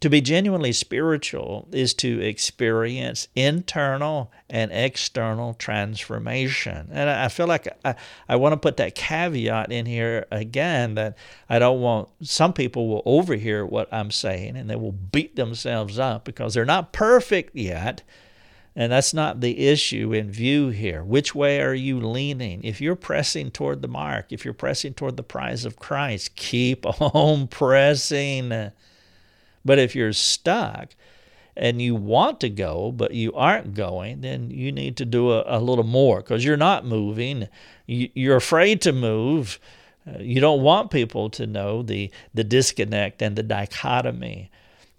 To 0.00 0.10
be 0.10 0.20
genuinely 0.20 0.74
spiritual 0.74 1.66
is 1.72 1.94
to 1.94 2.20
experience 2.20 3.28
internal 3.34 4.30
and 4.50 4.70
external 4.70 5.54
transformation. 5.54 6.90
And 6.92 7.08
I 7.08 7.28
feel 7.28 7.46
like 7.46 7.68
I, 7.86 7.94
I 8.28 8.36
want 8.36 8.52
to 8.52 8.58
put 8.58 8.76
that 8.76 8.94
caveat 8.94 9.72
in 9.72 9.86
here 9.86 10.26
again 10.30 10.96
that 10.96 11.16
I 11.48 11.58
don't 11.58 11.80
want 11.80 12.10
some 12.20 12.52
people 12.52 12.86
will 12.86 13.02
overhear 13.06 13.64
what 13.64 13.90
I'm 13.90 14.10
saying 14.10 14.58
and 14.58 14.68
they 14.68 14.76
will 14.76 14.92
beat 14.92 15.36
themselves 15.36 15.98
up 15.98 16.26
because 16.26 16.52
they're 16.52 16.66
not 16.66 16.92
perfect 16.92 17.56
yet. 17.56 18.02
And 18.76 18.90
that's 18.90 19.14
not 19.14 19.40
the 19.40 19.68
issue 19.68 20.12
in 20.12 20.32
view 20.32 20.70
here. 20.70 21.04
Which 21.04 21.34
way 21.34 21.60
are 21.60 21.74
you 21.74 22.00
leaning? 22.00 22.64
If 22.64 22.80
you're 22.80 22.96
pressing 22.96 23.52
toward 23.52 23.82
the 23.82 23.88
mark, 23.88 24.32
if 24.32 24.44
you're 24.44 24.52
pressing 24.52 24.94
toward 24.94 25.16
the 25.16 25.22
prize 25.22 25.64
of 25.64 25.76
Christ, 25.76 26.34
keep 26.34 26.84
on 27.00 27.46
pressing. 27.46 28.72
But 29.64 29.78
if 29.78 29.94
you're 29.94 30.12
stuck 30.12 30.90
and 31.56 31.80
you 31.80 31.94
want 31.94 32.40
to 32.40 32.48
go, 32.48 32.90
but 32.90 33.14
you 33.14 33.32
aren't 33.34 33.74
going, 33.74 34.22
then 34.22 34.50
you 34.50 34.72
need 34.72 34.96
to 34.96 35.04
do 35.04 35.30
a, 35.30 35.44
a 35.46 35.60
little 35.60 35.84
more 35.84 36.18
because 36.18 36.44
you're 36.44 36.56
not 36.56 36.84
moving. 36.84 37.48
You, 37.86 38.32
are 38.32 38.36
afraid 38.36 38.82
to 38.82 38.92
move. 38.92 39.60
Uh, 40.06 40.18
you 40.18 40.40
don't 40.40 40.62
want 40.62 40.90
people 40.90 41.30
to 41.30 41.46
know 41.46 41.82
the, 41.82 42.10
the 42.34 42.44
disconnect 42.44 43.22
and 43.22 43.36
the 43.36 43.44
dichotomy. 43.44 44.50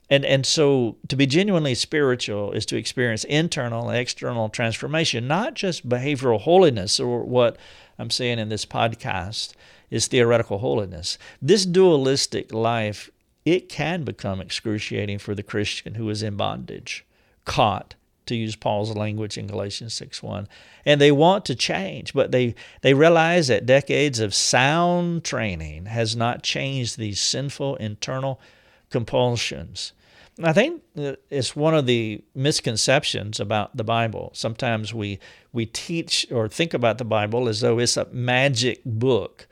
And, 0.09 0.24
and 0.24 0.45
so 0.45 0.97
to 1.07 1.15
be 1.15 1.25
genuinely 1.25 1.74
spiritual 1.75 2.51
is 2.51 2.65
to 2.67 2.77
experience 2.77 3.24
internal 3.24 3.89
and 3.89 3.97
external 3.97 4.50
transformation, 4.50 5.27
not 5.27 5.55
just 5.55 5.89
behavioral 5.89 6.41
holiness 6.41 7.00
or 7.00 7.24
what 7.24 7.57
I'm 7.97 8.12
saying 8.12 8.39
in 8.39 8.50
this 8.50 8.65
podcast 8.65 9.53
is 9.89 10.07
theoretical 10.07 10.59
holiness. 10.59 11.17
This 11.41 11.65
dualistic 11.65 12.53
life 12.53 13.09
it 13.45 13.69
can 13.69 14.03
become 14.03 14.41
excruciating 14.41 15.19
for 15.19 15.35
the 15.35 15.43
Christian 15.43 15.95
who 15.95 16.09
is 16.09 16.24
in 16.24 16.35
bondage, 16.35 17.05
caught, 17.45 17.93
to 18.25 18.35
use 18.35 18.55
Paul's 18.55 18.95
language 18.95 19.38
in 19.38 19.45
Galatians 19.45 19.93
6:1. 19.93 20.47
And 20.83 21.00
they 21.00 21.12
want 21.12 21.45
to 21.45 21.53
change, 21.53 22.12
but 22.13 22.31
they, 22.31 22.55
they 22.81 22.95
realize 22.95 23.47
that 23.47 23.67
decades 23.67 24.19
of 24.19 24.33
sound 24.33 25.24
training 25.24 25.85
has 25.85 26.15
not 26.15 26.41
changed 26.41 26.97
these 26.97 27.19
sinful 27.19 27.75
internal 27.75 28.41
compulsions. 28.89 29.94
I 30.44 30.51
think 30.51 30.84
it's 31.30 31.56
one 31.56 31.74
of 31.74 31.86
the 31.86 32.22
misconceptions 32.34 33.39
about 33.39 33.77
the 33.77 33.86
Bible. 33.86 34.32
Sometimes 34.34 34.94
we 34.94 35.20
we 35.54 35.65
teach 35.65 36.27
or 36.30 36.50
think 36.50 36.74
about 36.74 36.98
the 36.98 37.06
Bible 37.06 37.48
as 37.48 37.62
though 37.62 37.80
it's 37.80 37.96
a 37.96 38.06
magic 38.12 38.82
book 38.84 39.48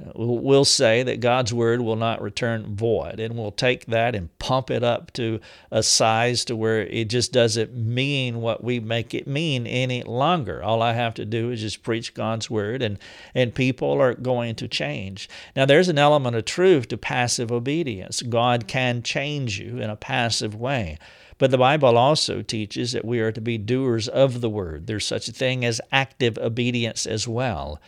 Uh, 0.00 0.12
we'll 0.14 0.64
say 0.64 1.02
that 1.02 1.20
God's 1.20 1.52
word 1.52 1.80
will 1.80 1.96
not 1.96 2.22
return 2.22 2.76
void, 2.76 3.18
and 3.18 3.36
we'll 3.36 3.50
take 3.50 3.86
that 3.86 4.14
and 4.14 4.36
pump 4.38 4.70
it 4.70 4.84
up 4.84 5.12
to 5.14 5.40
a 5.70 5.82
size 5.82 6.44
to 6.44 6.54
where 6.54 6.82
it 6.82 7.06
just 7.06 7.32
doesn't 7.32 7.74
mean 7.74 8.40
what 8.40 8.62
we 8.62 8.78
make 8.78 9.12
it 9.12 9.26
mean 9.26 9.66
any 9.66 10.02
longer. 10.04 10.62
All 10.62 10.82
I 10.82 10.92
have 10.92 11.14
to 11.14 11.24
do 11.24 11.50
is 11.50 11.60
just 11.60 11.82
preach 11.82 12.14
God's 12.14 12.48
word, 12.48 12.80
and, 12.80 12.98
and 13.34 13.54
people 13.54 14.00
are 14.00 14.14
going 14.14 14.54
to 14.56 14.68
change. 14.68 15.28
Now, 15.56 15.66
there's 15.66 15.88
an 15.88 15.98
element 15.98 16.36
of 16.36 16.44
truth 16.44 16.88
to 16.88 16.96
passive 16.96 17.50
obedience. 17.50 18.22
God 18.22 18.68
can 18.68 19.02
change 19.02 19.58
you 19.58 19.78
in 19.78 19.90
a 19.90 19.96
passive 19.96 20.54
way. 20.54 20.98
But 21.38 21.52
the 21.52 21.58
Bible 21.58 21.96
also 21.96 22.42
teaches 22.42 22.92
that 22.92 23.04
we 23.04 23.20
are 23.20 23.32
to 23.32 23.40
be 23.40 23.58
doers 23.58 24.08
of 24.08 24.40
the 24.40 24.50
word. 24.50 24.86
There's 24.86 25.06
such 25.06 25.28
a 25.28 25.32
thing 25.32 25.64
as 25.64 25.80
active 25.92 26.36
obedience 26.36 27.06
as 27.06 27.28
well. 27.28 27.80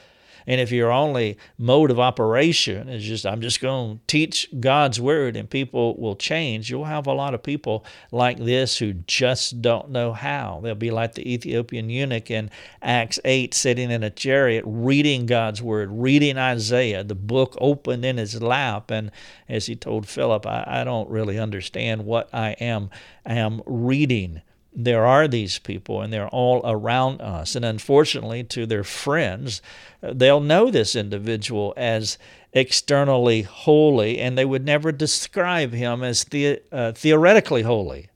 And 0.46 0.60
if 0.60 0.72
your 0.72 0.90
only 0.90 1.38
mode 1.58 1.90
of 1.90 2.00
operation 2.00 2.88
is 2.88 3.04
just, 3.04 3.26
I'm 3.26 3.40
just 3.40 3.60
going 3.60 3.96
to 3.96 4.02
teach 4.06 4.48
God's 4.58 5.00
word 5.00 5.36
and 5.36 5.48
people 5.48 5.96
will 5.96 6.16
change, 6.16 6.70
you'll 6.70 6.84
have 6.84 7.06
a 7.06 7.12
lot 7.12 7.34
of 7.34 7.42
people 7.42 7.84
like 8.10 8.38
this 8.38 8.78
who 8.78 8.92
just 8.92 9.62
don't 9.62 9.90
know 9.90 10.12
how. 10.12 10.60
They'll 10.62 10.74
be 10.74 10.90
like 10.90 11.14
the 11.14 11.32
Ethiopian 11.32 11.90
eunuch 11.90 12.30
in 12.30 12.50
Acts 12.82 13.18
8, 13.24 13.54
sitting 13.54 13.90
in 13.90 14.02
a 14.02 14.10
chariot, 14.10 14.64
reading 14.66 15.26
God's 15.26 15.62
word, 15.62 15.90
reading 15.92 16.38
Isaiah, 16.38 17.04
the 17.04 17.14
book 17.14 17.56
open 17.60 18.04
in 18.04 18.16
his 18.16 18.42
lap. 18.42 18.90
And 18.90 19.10
as 19.48 19.66
he 19.66 19.76
told 19.76 20.08
Philip, 20.08 20.46
I, 20.46 20.64
I 20.66 20.84
don't 20.84 21.10
really 21.10 21.38
understand 21.38 22.04
what 22.04 22.28
I 22.32 22.50
am, 22.60 22.90
I 23.24 23.34
am 23.34 23.62
reading 23.66 24.42
there 24.72 25.04
are 25.04 25.26
these 25.26 25.58
people 25.58 26.00
and 26.00 26.12
they're 26.12 26.28
all 26.28 26.60
around 26.64 27.20
us. 27.20 27.56
And 27.56 27.64
unfortunately, 27.64 28.44
to 28.44 28.66
their 28.66 28.84
friends, 28.84 29.62
they'll 30.00 30.40
know 30.40 30.70
this 30.70 30.94
individual 30.94 31.74
as 31.76 32.18
externally 32.52 33.42
holy 33.42 34.18
and 34.18 34.36
they 34.36 34.44
would 34.44 34.64
never 34.64 34.92
describe 34.92 35.72
him 35.72 36.02
as 36.02 36.24
the, 36.24 36.60
uh, 36.70 36.92
theoretically 36.92 37.62
holy. 37.62 38.10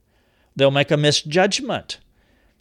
They'll 0.55 0.71
make 0.71 0.91
a 0.91 0.97
misjudgment. 0.97 1.99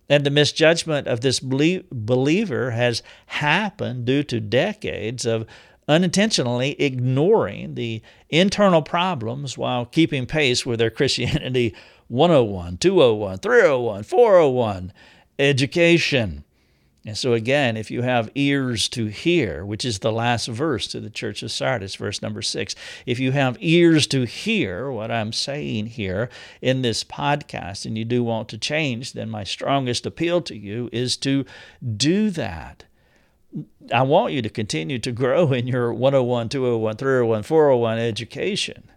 And 0.08 0.24
the 0.24 0.30
misjudgment 0.30 1.06
of 1.06 1.20
this 1.20 1.40
believer 1.40 2.72
has 2.72 3.02
happened 3.26 4.04
due 4.04 4.22
to 4.24 4.40
decades 4.40 5.24
of 5.24 5.46
unintentionally 5.88 6.80
ignoring 6.80 7.74
the 7.74 8.02
internal 8.30 8.82
problems 8.82 9.56
while 9.56 9.86
keeping 9.86 10.26
pace 10.26 10.64
with 10.64 10.78
their 10.78 10.90
Christianity 10.90 11.74
101, 12.08 12.78
201, 12.78 13.38
301, 13.38 14.02
401 14.02 14.92
education. 15.38 16.44
And 17.06 17.18
so, 17.18 17.34
again, 17.34 17.76
if 17.76 17.90
you 17.90 18.00
have 18.00 18.30
ears 18.34 18.88
to 18.90 19.06
hear, 19.06 19.64
which 19.64 19.84
is 19.84 19.98
the 19.98 20.12
last 20.12 20.48
verse 20.48 20.86
to 20.88 21.00
the 21.00 21.10
church 21.10 21.42
of 21.42 21.52
Sardis, 21.52 21.96
verse 21.96 22.22
number 22.22 22.40
six, 22.40 22.74
if 23.04 23.20
you 23.20 23.32
have 23.32 23.58
ears 23.60 24.06
to 24.06 24.24
hear 24.24 24.90
what 24.90 25.10
I'm 25.10 25.32
saying 25.32 25.88
here 25.88 26.30
in 26.62 26.80
this 26.80 27.04
podcast 27.04 27.84
and 27.84 27.98
you 27.98 28.06
do 28.06 28.24
want 28.24 28.48
to 28.50 28.58
change, 28.58 29.12
then 29.12 29.28
my 29.28 29.44
strongest 29.44 30.06
appeal 30.06 30.40
to 30.42 30.56
you 30.56 30.88
is 30.92 31.18
to 31.18 31.44
do 31.94 32.30
that. 32.30 32.84
I 33.92 34.02
want 34.02 34.32
you 34.32 34.40
to 34.40 34.48
continue 34.48 34.98
to 35.00 35.12
grow 35.12 35.52
in 35.52 35.66
your 35.66 35.92
101, 35.92 36.48
201, 36.48 36.96
301, 36.96 37.42
401 37.42 37.98
education. 37.98 38.90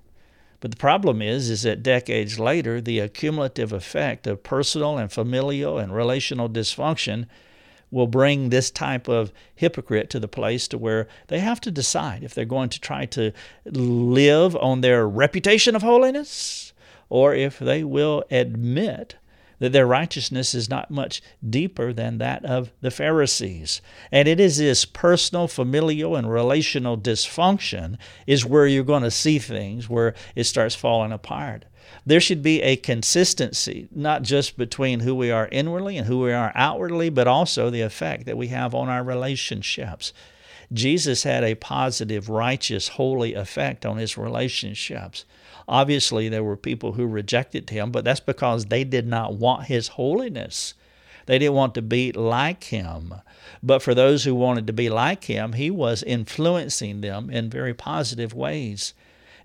But 0.60 0.72
the 0.72 0.78
problem 0.78 1.22
is, 1.22 1.50
is 1.50 1.64
that 1.64 1.84
decades 1.84 2.40
later, 2.40 2.82
the 2.82 3.00
accumulative 3.00 3.72
effect 3.72 4.26
of 4.26 4.44
personal 4.44 4.98
and 4.98 5.12
familial 5.12 5.78
and 5.78 5.94
relational 5.94 6.50
dysfunction 6.50 7.28
will 7.92 8.08
bring 8.08 8.50
this 8.50 8.70
type 8.70 9.08
of 9.08 9.32
hypocrite 9.56 10.10
to 10.10 10.20
the 10.20 10.28
place 10.28 10.68
to 10.68 10.78
where 10.78 11.08
they 11.28 11.40
have 11.40 11.62
to 11.62 11.72
decide 11.72 12.24
if 12.24 12.34
they're 12.34 12.46
going 12.46 12.70
to 12.70 12.82
try 12.82 13.06
to 13.06 13.32
live 13.66 14.56
on 14.58 14.82
their 14.82 15.08
reputation 15.08 15.76
of 15.76 15.84
holiness 15.84 16.74
or 17.10 17.34
if 17.34 17.60
they 17.60 17.84
will 17.84 18.24
admit 18.30 19.16
that 19.60 19.72
their 19.72 19.88
righteousness 19.88 20.54
is 20.54 20.70
not 20.70 20.92
much 20.92 21.22
deeper 21.48 21.94
than 21.94 22.18
that 22.18 22.46
of 22.46 22.72
the 22.82 22.92
Pharisees. 22.92 23.82
And 24.12 24.28
it 24.28 24.40
is 24.40 24.58
this 24.58 24.86
personal, 24.86 25.48
familial, 25.48 26.16
and 26.16 26.32
relational 26.32 26.98
dysfunction 26.98 27.98
is 28.26 28.46
where 28.46 28.68
you're 28.68 28.84
going 28.84 29.04
to 29.04 29.12
see 29.12 29.40
things 29.40 29.90
where 29.90 30.14
it 30.36 30.46
starts 30.46 30.76
falling 30.76 31.12
apart. 31.12 31.66
There 32.06 32.20
should 32.20 32.44
be 32.44 32.62
a 32.62 32.76
consistency, 32.76 33.88
not 33.92 34.22
just 34.22 34.58
between 34.58 35.02
who 35.02 35.16
we 35.16 35.32
are 35.32 35.50
inwardly 35.52 35.98
and 35.98 36.08
who 36.08 36.20
we 36.20 36.34
are 36.34 36.52
outwardly, 36.56 37.10
but 37.10 37.28
also 37.28 37.70
the 37.70 37.82
effect 37.82 38.26
that 38.26 38.38
we 38.38 38.48
have 38.48 38.76
on 38.76 38.90
our 38.90 39.04
relationships. 39.04 40.14
Jesus 40.74 41.24
had 41.24 41.44
a 41.44 41.56
positive, 41.56 42.30
righteous, 42.30 42.90
holy 42.90 43.34
effect 43.34 43.86
on 43.86 43.98
his 43.98 44.18
relationships. 44.18 45.26
Obviously, 45.68 46.30
there 46.30 46.44
were 46.44 46.56
people 46.56 46.94
who 46.94 47.06
rejected 47.06 47.70
him, 47.70 47.92
but 47.92 48.06
that's 48.06 48.20
because 48.20 48.66
they 48.66 48.84
did 48.84 49.06
not 49.06 49.34
want 49.34 49.66
his 49.66 49.90
holiness. 49.90 50.74
They 51.26 51.38
didn't 51.40 51.56
want 51.56 51.76
to 51.76 51.82
be 51.82 52.14
like 52.14 52.66
him. 52.66 53.14
But 53.62 53.82
for 53.82 53.94
those 53.94 54.24
who 54.24 54.34
wanted 54.34 54.66
to 54.68 54.74
be 54.74 54.88
like 54.88 55.26
him, 55.26 55.54
he 55.54 55.70
was 55.70 56.04
influencing 56.04 57.02
them 57.02 57.30
in 57.30 57.50
very 57.50 57.74
positive 57.74 58.34
ways. 58.34 58.94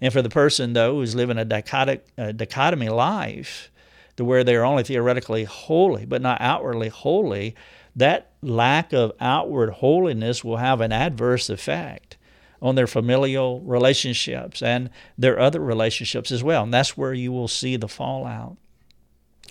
And 0.00 0.12
for 0.12 0.22
the 0.22 0.28
person, 0.28 0.74
though, 0.74 0.94
who's 0.94 1.14
living 1.16 1.38
a 1.38 1.44
dichotomy 1.44 2.88
life, 2.88 3.70
to 4.16 4.24
where 4.24 4.44
they're 4.44 4.64
only 4.64 4.84
theoretically 4.84 5.44
holy 5.44 6.04
but 6.04 6.22
not 6.22 6.40
outwardly 6.40 6.88
holy, 6.88 7.56
that 7.96 8.30
lack 8.42 8.92
of 8.92 9.12
outward 9.20 9.70
holiness 9.70 10.44
will 10.44 10.58
have 10.58 10.80
an 10.80 10.92
adverse 10.92 11.50
effect 11.50 12.16
on 12.62 12.76
their 12.76 12.86
familial 12.86 13.60
relationships 13.60 14.62
and 14.62 14.88
their 15.18 15.38
other 15.38 15.60
relationships 15.60 16.30
as 16.30 16.42
well. 16.42 16.62
And 16.62 16.72
that's 16.72 16.96
where 16.96 17.12
you 17.12 17.32
will 17.32 17.48
see 17.48 17.76
the 17.76 17.88
fallout. 17.88 18.56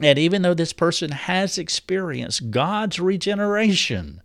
And 0.01 0.17
even 0.17 0.41
though 0.41 0.53
this 0.53 0.71
person 0.71 1.11
has 1.11 1.57
experienced 1.57 2.49
God's 2.49 2.99
regeneration, 2.99 4.21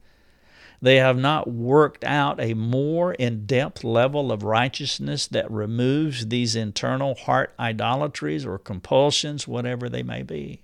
they 0.80 0.96
have 0.96 1.18
not 1.18 1.50
worked 1.50 2.04
out 2.04 2.40
a 2.40 2.54
more 2.54 3.14
in 3.14 3.44
depth 3.46 3.82
level 3.82 4.30
of 4.30 4.44
righteousness 4.44 5.26
that 5.26 5.50
removes 5.50 6.28
these 6.28 6.54
internal 6.54 7.16
heart 7.16 7.52
idolatries 7.58 8.46
or 8.46 8.58
compulsions, 8.58 9.48
whatever 9.48 9.88
they 9.88 10.04
may 10.04 10.22
be. 10.22 10.62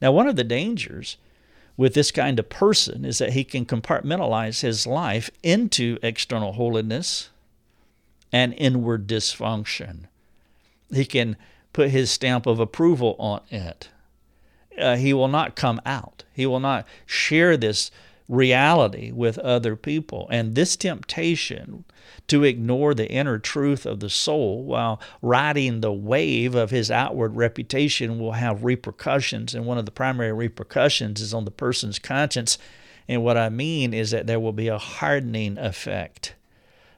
Now, 0.00 0.12
one 0.12 0.28
of 0.28 0.36
the 0.36 0.44
dangers 0.44 1.18
with 1.78 1.94
this 1.94 2.10
kind 2.10 2.38
of 2.40 2.50
person 2.50 3.04
is 3.04 3.18
that 3.18 3.32
he 3.32 3.44
can 3.44 3.64
compartmentalize 3.64 4.60
his 4.60 4.86
life 4.86 5.30
into 5.44 5.96
external 6.02 6.52
holiness 6.54 7.30
and 8.32 8.52
inward 8.58 9.06
dysfunction. 9.06 10.00
He 10.92 11.06
can 11.06 11.36
put 11.72 11.90
his 11.90 12.10
stamp 12.10 12.46
of 12.46 12.58
approval 12.58 13.14
on 13.18 13.40
it. 13.48 13.88
Uh, 14.76 14.96
he 14.96 15.14
will 15.14 15.28
not 15.28 15.54
come 15.54 15.80
out. 15.86 16.24
He 16.34 16.46
will 16.46 16.60
not 16.60 16.86
share 17.06 17.56
this 17.56 17.92
reality 18.28 19.10
with 19.10 19.38
other 19.38 19.74
people. 19.74 20.28
And 20.30 20.54
this 20.54 20.76
temptation 20.76 21.84
to 22.26 22.44
ignore 22.44 22.94
the 22.94 23.10
inner 23.10 23.38
truth 23.38 23.86
of 23.86 24.00
the 24.00 24.10
soul 24.10 24.62
while 24.64 25.00
riding 25.22 25.80
the 25.80 25.92
wave 25.92 26.54
of 26.54 26.70
his 26.70 26.90
outward 26.90 27.36
reputation 27.36 28.18
will 28.18 28.32
have 28.32 28.64
repercussions. 28.64 29.54
And 29.54 29.64
one 29.64 29.78
of 29.78 29.86
the 29.86 29.90
primary 29.90 30.32
repercussions 30.32 31.20
is 31.20 31.32
on 31.32 31.46
the 31.46 31.50
person's 31.50 31.98
conscience. 31.98 32.58
And 33.08 33.24
what 33.24 33.38
I 33.38 33.48
mean 33.48 33.94
is 33.94 34.10
that 34.10 34.26
there 34.26 34.40
will 34.40 34.52
be 34.52 34.68
a 34.68 34.78
hardening 34.78 35.56
effect 35.56 36.34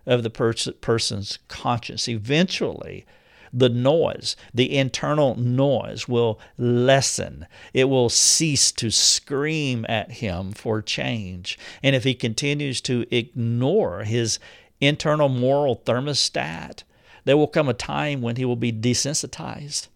of 0.06 0.24
the 0.24 0.30
pers- 0.30 0.68
person's 0.80 1.38
conscience. 1.46 2.08
Eventually, 2.08 3.06
the 3.52 3.68
noise, 3.68 4.36
the 4.54 4.76
internal 4.76 5.36
noise 5.36 6.08
will 6.08 6.40
lessen. 6.56 7.46
It 7.74 7.84
will 7.84 8.08
cease 8.08 8.70
to 8.72 8.90
scream 8.90 9.84
at 9.88 10.12
him 10.12 10.52
for 10.52 10.80
change. 10.82 11.58
And 11.82 11.96
if 11.96 12.04
he 12.04 12.14
continues 12.14 12.80
to 12.82 13.06
ignore 13.10 14.04
his 14.04 14.38
internal 14.80 15.28
moral 15.28 15.76
thermostat, 15.76 16.84
there 17.24 17.36
will 17.36 17.48
come 17.48 17.68
a 17.68 17.74
time 17.74 18.22
when 18.22 18.36
he 18.36 18.44
will 18.44 18.56
be 18.56 18.72
desensitized. 18.72 19.88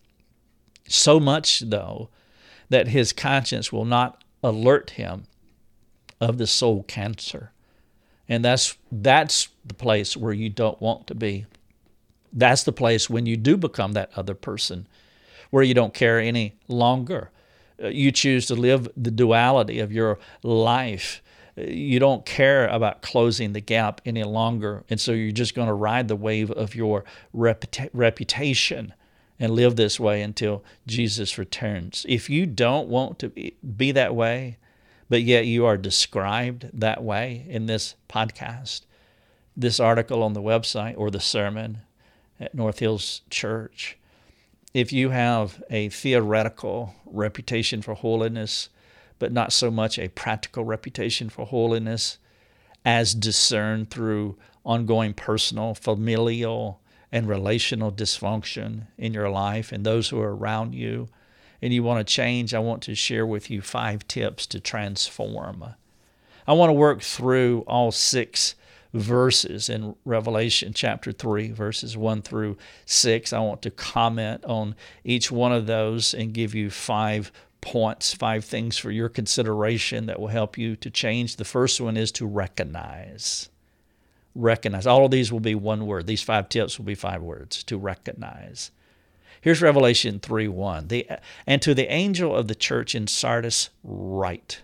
So 0.89 1.19
much, 1.19 1.61
though, 1.61 2.11
that 2.69 2.89
his 2.89 3.13
conscience 3.13 3.73
will 3.73 3.85
not 3.85 4.23
alert 4.43 4.91
him 4.91 5.25
of 6.21 6.39
the 6.39 6.47
soul 6.47 6.83
cancer. 6.85 7.53
And 8.29 8.45
that's 8.45 8.77
that's 8.91 9.49
the 9.65 9.75
place 9.75 10.17
where 10.17 10.33
you 10.33 10.49
don't 10.49 10.81
want 10.81 11.07
to 11.09 11.15
be. 11.15 11.47
That's 12.35 12.65
the 12.65 12.73
place 12.73 13.09
when 13.09 13.25
you 13.25 13.37
do 13.37 13.57
become 13.57 13.93
that 13.93 14.11
other 14.17 14.35
person, 14.35 14.87
where 15.51 15.63
you 15.63 15.73
don't 15.73 15.95
care 15.95 16.19
any 16.19 16.57
longer. 16.69 17.31
Uh, 17.83 17.89
you 17.89 18.13
choose 18.13 18.47
to 18.47 18.55
live 18.55 18.89
the 18.97 19.11
duality 19.11 19.79
of 19.79 19.93
your 19.93 20.19
life 20.43 21.23
you 21.57 22.01
don't 22.01 22.27
care 22.27 22.67
about 22.69 23.03
closing 23.03 23.53
the 23.53 23.61
gap 23.61 24.01
any 24.05 24.25
longer. 24.25 24.85
And 24.91 25.01
so 25.01 25.13
you're 25.13 25.33
just 25.33 25.55
going 25.55 25.69
to 25.69 25.75
ride 25.75 26.09
the 26.09 26.17
wave 26.17 26.51
of 26.51 26.75
your 26.75 27.05
reputa- 27.35 27.91
reputation 27.93 28.93
and 29.39 29.53
live 29.53 29.77
this 29.77 29.99
way 30.01 30.23
until 30.23 30.65
Jesus 30.87 31.39
returns. 31.39 32.05
If 32.09 32.29
you 32.29 32.47
don't 32.47 32.89
want 32.89 33.19
to 33.21 33.29
be 33.29 33.93
that 33.93 34.15
way, 34.15 34.59
but 35.09 35.23
yet 35.23 35.47
you 35.47 35.65
are 35.67 35.77
described 35.77 36.71
that 36.73 37.03
way 37.03 37.47
in 37.49 37.67
this 37.67 37.95
podcast, 38.09 38.83
this 39.57 39.79
article 39.79 40.23
on 40.23 40.33
the 40.33 40.43
website, 40.43 40.95
or 40.97 41.11
the 41.11 41.21
sermon 41.21 41.79
at 42.45 42.55
North 42.55 42.79
Hills 42.79 43.23
Church, 43.31 43.97
if 44.73 44.93
you 44.93 45.11
have 45.11 45.63
a 45.71 45.89
theoretical 45.89 46.95
reputation 47.07 47.81
for 47.81 47.95
holiness, 47.95 48.69
but 49.19 49.33
not 49.33 49.53
so 49.53 49.71
much 49.71 49.99
a 49.99 50.09
practical 50.09 50.65
reputation 50.65 51.31
for 51.31 51.47
holiness 51.47 52.19
as 52.85 53.15
discerned 53.15 53.91
through 53.91 54.37
ongoing 54.65 55.15
personal, 55.15 55.75
familial, 55.75 56.81
and 57.11 57.29
relational 57.29 57.93
dysfunction 57.93 58.89
in 58.99 59.15
your 59.15 59.31
life 59.31 59.71
and 59.73 59.87
those 59.87 60.09
who 60.09 60.21
are 60.21 60.35
around 60.35 60.75
you, 60.75 61.09
and 61.63 61.73
you 61.73 61.83
want 61.83 62.07
to 62.07 62.13
change, 62.13 62.53
I 62.53 62.59
want 62.59 62.83
to 62.83 62.95
share 62.95 63.25
with 63.25 63.49
you 63.49 63.63
five 63.63 64.07
tips 64.09 64.47
to 64.49 64.61
transform. 64.61 65.65
I 66.47 66.53
want 66.53 66.69
to 66.69 66.75
work 66.75 67.01
through 67.01 67.65
all 67.67 67.91
six 67.93 68.55
verses 68.95 69.69
in 69.69 69.97
Revelation 70.05 70.73
chapter 70.73 71.11
3, 71.11 71.51
verses 71.51 71.97
1 71.97 72.23
through 72.23 72.57
6. 72.87 73.33
I 73.33 73.41
want 73.41 73.61
to 73.63 73.71
comment 73.71 74.45
on 74.45 74.77
each 75.03 75.31
one 75.31 75.53
of 75.53 75.67
those 75.67 76.15
and 76.15 76.33
give 76.33 76.55
you 76.55 76.71
five 76.71 77.33
points, 77.61 78.15
five 78.15 78.45
things 78.45 78.79
for 78.79 78.91
your 78.91 79.09
consideration 79.09 80.07
that 80.07 80.21
will 80.21 80.29
help 80.29 80.57
you 80.57 80.77
to 80.77 80.91
change. 80.91 81.37
The 81.37 81.45
first 81.45 81.81
one 81.81 81.97
is 81.97 82.13
to 82.13 82.27
recognize. 82.27 83.51
Recognize. 84.35 84.87
All 84.87 85.05
of 85.05 85.11
these 85.11 85.33
will 85.33 85.41
be 85.41 85.55
one 85.55 85.87
word. 85.87 86.07
These 86.07 86.23
five 86.23 86.49
tips 86.49 86.79
will 86.79 86.87
be 86.87 86.95
five 86.95 87.23
words 87.23 87.65
to 87.65 87.77
recognize. 87.77 88.71
Here's 89.41 89.61
Revelation 89.61 90.21
3 90.21 90.49
1. 90.49 90.89
The, 90.89 91.07
and 91.47 91.61
to 91.63 91.75
the 91.75 91.93
angel 91.93 92.35
of 92.35 92.49
the 92.49 92.55
church 92.55 92.95
in 92.95 93.07
Sardis, 93.09 93.71
write 93.83 94.63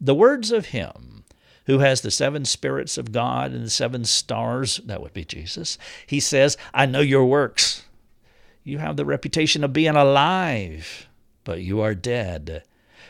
the 0.00 0.14
words 0.14 0.50
of 0.50 0.66
him 0.66 1.23
who 1.66 1.78
has 1.78 2.00
the 2.00 2.10
seven 2.10 2.44
spirits 2.44 2.98
of 2.98 3.12
God 3.12 3.52
and 3.52 3.64
the 3.64 3.70
seven 3.70 4.04
stars, 4.04 4.80
that 4.84 5.00
would 5.00 5.12
be 5.12 5.24
Jesus. 5.24 5.78
He 6.06 6.20
says, 6.20 6.56
I 6.72 6.86
know 6.86 7.00
your 7.00 7.24
works. 7.24 7.84
You 8.62 8.78
have 8.78 8.96
the 8.96 9.04
reputation 9.04 9.64
of 9.64 9.72
being 9.72 9.96
alive, 9.96 11.08
but 11.44 11.60
you 11.60 11.80
are 11.80 11.94
dead. 11.94 12.62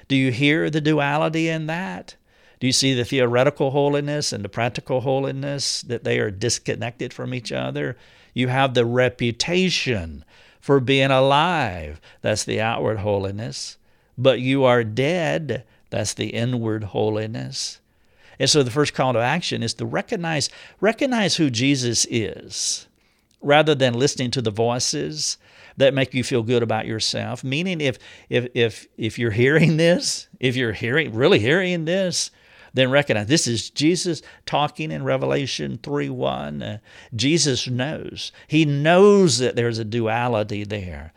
Do 0.09 0.17
you 0.17 0.33
hear 0.33 0.69
the 0.71 0.81
duality 0.81 1.49
in 1.49 1.67
that? 1.67 2.17
Do 2.61 2.67
you 2.67 2.73
see 2.73 2.95
the 2.95 3.05
theoretical 3.05 3.71
holiness 3.71 4.33
and 4.33 4.45
the 4.45 4.49
practical 4.49 5.01
holiness 5.03 5.83
that 5.83 6.05
they 6.05 6.19
are 6.19 6.31
disconnected 6.31 7.13
from 7.13 7.35
each 7.35 7.53
other? 7.53 7.97
You 8.33 8.49
have 8.49 8.75
the 8.75 8.85
reputation 8.85 10.25
for 10.61 10.81
being 10.81 11.11
alive. 11.11 12.01
That's 12.23 12.45
the 12.45 12.61
outward 12.61 12.99
holiness. 12.99 13.77
But 14.17 14.41
you 14.41 14.65
are 14.65 14.83
dead. 14.83 15.65
That's 15.91 16.15
the 16.15 16.29
inward 16.29 16.85
holiness. 16.85 17.81
And 18.39 18.51
so 18.51 18.63
the 18.63 18.71
first 18.71 18.95
call 18.95 19.13
to 19.13 19.19
action 19.21 19.63
is 19.63 19.75
to 19.75 19.87
recognize 19.87 20.51
recognize 20.81 21.37
who 21.37 21.51
Jesus 21.51 22.07
is 22.11 22.87
rather 23.41 23.75
than 23.75 23.95
listening 23.95 24.31
to 24.33 24.43
the 24.43 24.51
voices 24.51 25.37
that 25.77 25.95
make 25.95 26.15
you 26.15 26.25
feel 26.25 26.43
good 26.43 26.63
about 26.63 26.87
yourself. 26.87 27.45
Meaning 27.45 27.81
if 27.81 27.99
if 28.29 28.49
if 28.55 28.87
if 28.97 29.19
you're 29.19 29.31
hearing 29.31 29.77
this, 29.77 30.29
if 30.41 30.57
you're 30.57 30.73
hearing 30.73 31.15
really 31.15 31.39
hearing 31.39 31.85
this, 31.85 32.31
then 32.75 32.91
recognize 32.91 33.29
this 33.29 33.47
is 33.47 33.71
Jesus 33.71 34.21
talking 34.47 34.91
in 34.91 35.05
Revelation 35.05 35.79
3 35.83 36.11
1. 36.11 36.63
Uh, 36.63 36.79
Jesus 37.15 37.69
knows. 37.69 38.33
He 38.49 38.65
knows 38.65 39.39
that 39.39 39.57
there's 39.57 39.79
a 39.79 39.85
duality 39.85 40.65
there. 40.65 41.13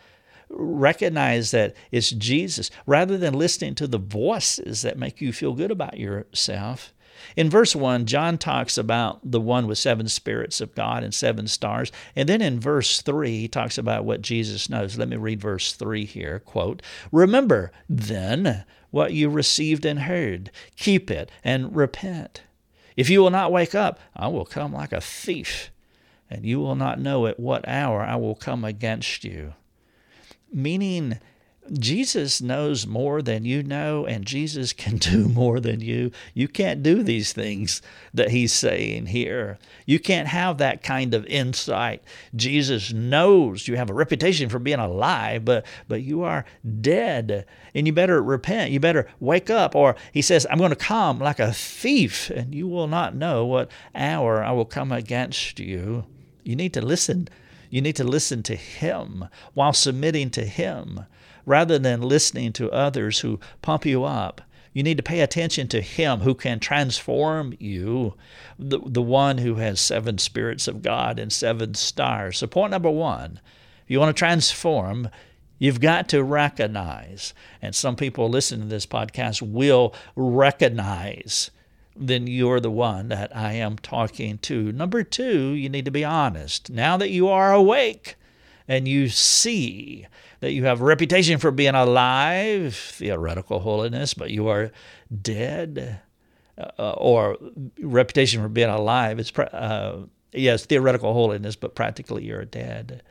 Recognize 0.50 1.52
that 1.52 1.76
it's 1.92 2.12
Jesus 2.12 2.72
rather 2.86 3.18
than 3.18 3.34
listening 3.34 3.76
to 3.76 3.88
the 3.88 3.98
voices 3.98 4.84
that 4.84 4.98
make 4.98 5.20
you 5.20 5.34
feel 5.34 5.54
good 5.54 5.72
about 5.72 6.00
yourself. 6.00 6.94
In 7.36 7.50
verse 7.50 7.76
1, 7.76 8.06
John 8.06 8.38
talks 8.38 8.78
about 8.78 9.20
the 9.24 9.40
one 9.40 9.68
with 9.68 9.78
seven 9.78 10.08
spirits 10.08 10.62
of 10.62 10.76
God 10.76 11.04
and 11.04 11.14
seven 11.14 11.48
stars. 11.48 11.92
And 12.16 12.28
then 12.28 12.42
in 12.42 12.60
verse 12.60 13.02
3, 13.02 13.40
he 13.40 13.48
talks 13.48 13.78
about 13.78 14.06
what 14.06 14.22
Jesus 14.22 14.70
knows. 14.70 14.98
Let 14.98 15.10
me 15.10 15.18
read 15.18 15.42
verse 15.42 15.74
3 15.74 16.06
here. 16.06 16.40
Quote, 16.40 16.82
Remember 17.12 17.72
then 17.90 18.66
what 18.92 19.14
you 19.14 19.30
received 19.30 19.86
and 19.86 20.02
heard. 20.02 20.52
Keep 20.76 21.12
it 21.12 21.32
and 21.44 21.76
repent. 21.76 22.42
If 22.96 23.10
you 23.10 23.22
will 23.22 23.30
not 23.30 23.52
wake 23.52 23.76
up, 23.76 24.00
I 24.16 24.28
will 24.28 24.46
come 24.46 24.74
like 24.74 24.92
a 24.92 25.00
thief, 25.00 25.70
and 26.30 26.46
you 26.46 26.60
will 26.60 26.76
not 26.76 27.00
know 27.00 27.28
at 27.28 27.40
what 27.40 27.68
hour 27.68 28.02
I 28.02 28.16
will 28.16 28.36
come 28.36 28.66
against 28.66 29.24
you. 29.24 29.54
Meaning, 30.52 31.20
Jesus 31.74 32.42
knows 32.42 32.88
more 32.88 33.22
than 33.22 33.46
you 33.46 33.62
know, 33.64 34.06
and 34.06 34.26
Jesus 34.26 34.74
can 34.74 34.98
do 34.98 35.28
more 35.28 35.60
than 35.60 35.82
you. 35.82 36.12
You 36.34 36.48
can't 36.48 36.84
do 36.84 37.04
these 37.04 37.34
things 37.34 37.82
that 38.14 38.32
he's 38.32 38.54
saying 38.54 39.08
here. 39.08 39.58
You 39.86 40.00
can't 40.00 40.28
have 40.28 40.58
that 40.58 40.84
kind 40.84 41.14
of 41.14 41.26
insight. 41.26 42.04
Jesus 42.36 42.94
knows 42.94 43.68
you 43.68 43.76
have 43.76 43.90
a 43.90 43.94
reputation 43.94 44.50
for 44.50 44.60
being 44.60 44.80
alive, 44.80 45.46
but, 45.46 45.66
but 45.88 46.02
you 46.02 46.24
are 46.24 46.46
dead, 46.82 47.46
and 47.74 47.88
you 47.88 47.94
better 47.94 48.22
repent. 48.22 48.72
You 48.72 48.80
better 48.80 49.08
wake 49.20 49.50
up. 49.50 49.76
Or 49.76 49.96
he 50.14 50.22
says, 50.22 50.48
I'm 50.50 50.58
going 50.58 50.70
to 50.70 50.76
come 50.76 51.20
like 51.20 51.40
a 51.40 51.54
thief, 51.54 52.30
and 52.30 52.54
you 52.54 52.68
will 52.68 52.88
not 52.88 53.16
know 53.16 53.46
what 53.46 53.72
hour 53.94 54.44
I 54.44 54.52
will 54.52 54.66
come 54.66 54.92
against 54.92 55.60
you. 55.60 56.06
You 56.44 56.56
need 56.56 56.74
to 56.74 56.82
listen. 56.82 57.28
You 57.70 57.82
need 57.82 57.98
to 57.98 58.04
listen 58.06 58.44
to 58.44 58.56
him 58.56 59.28
while 59.54 59.74
submitting 59.74 60.30
to 60.32 60.46
him 60.46 61.06
rather 61.48 61.80
than 61.80 62.02
listening 62.02 62.52
to 62.52 62.70
others 62.72 63.22
who 63.22 63.40
pump 63.64 63.86
you 63.86 64.04
up. 64.04 64.42
You 64.74 64.84
need 64.84 64.98
to 64.98 65.04
pay 65.04 65.22
attention 65.22 65.70
to 65.70 65.82
Him 65.82 66.20
who 66.20 66.36
can 66.36 66.60
transform 66.60 67.56
you, 67.58 68.14
the, 68.60 68.80
the 68.86 69.02
one 69.02 69.40
who 69.40 69.56
has 69.56 69.80
seven 69.80 70.20
spirits 70.20 70.68
of 70.68 70.84
God 70.84 71.18
and 71.18 71.34
seven 71.34 71.74
stars. 71.74 72.38
So, 72.38 72.46
point 72.46 72.70
number 72.70 72.92
one 72.92 73.40
if 73.84 73.90
you 73.90 74.00
want 74.00 74.16
to 74.16 74.20
transform, 74.20 75.10
you've 75.58 75.80
got 75.80 76.10
to 76.10 76.22
recognize, 76.22 77.34
and 77.62 77.74
some 77.74 77.96
people 77.96 78.30
listening 78.30 78.68
to 78.68 78.68
this 78.68 78.86
podcast 78.86 79.42
will 79.42 79.96
recognize 80.16 81.50
then 82.00 82.28
you're 82.28 82.60
the 82.60 82.70
one 82.70 83.08
that 83.08 83.36
I 83.36 83.54
am 83.54 83.78
talking 83.78 84.38
to. 84.40 84.72
Number 84.72 85.02
two, 85.02 85.50
you 85.50 85.70
need 85.70 85.86
to 85.86 85.92
be 85.92 86.06
honest. 86.06 86.70
Now 86.70 86.98
that 86.98 87.10
you 87.10 87.28
are 87.30 87.54
awake 87.54 88.16
and 88.68 88.88
you 88.88 89.10
see 89.10 90.08
that 90.40 90.52
you 90.52 90.66
have 90.66 90.82
reputation 90.82 91.40
for 91.40 91.52
being 91.52 91.76
alive, 91.76 92.76
theoretical 92.76 93.60
holiness, 93.60 94.14
but 94.14 94.30
you 94.30 94.48
are 94.48 94.72
dead, 95.22 96.00
uh, 96.58 96.92
or 96.98 97.38
reputation 97.80 98.42
for 98.42 98.50
being 98.50 98.70
alive. 98.70 99.20
It's 99.20 99.38
uh, 99.38 100.06
yes, 100.32 100.66
theoretical 100.66 101.14
holiness, 101.14 101.56
but 101.56 101.76
practically 101.76 102.26
you're 102.26 102.46
dead. 102.46 103.04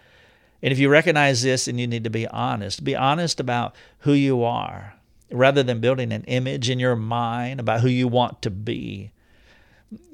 And 0.63 0.73
if 0.73 0.79
you 0.79 0.89
recognize 0.89 1.43
this, 1.43 1.69
and 1.69 1.79
you 1.79 1.87
need 1.87 2.05
to 2.05 2.11
be 2.11 2.27
honest. 2.29 2.83
Be 2.83 2.97
honest 2.97 3.41
about 3.41 3.75
who 4.01 4.13
you 4.13 4.43
are, 4.43 4.95
rather 5.31 5.63
than 5.63 5.81
building 5.81 6.13
an 6.13 6.25
image 6.25 6.71
in 6.71 6.79
your 6.79 6.97
mind 6.97 7.61
about 7.61 7.81
who 7.81 7.89
you 7.89 8.09
want 8.09 8.43
to 8.43 8.51
be. 8.51 9.13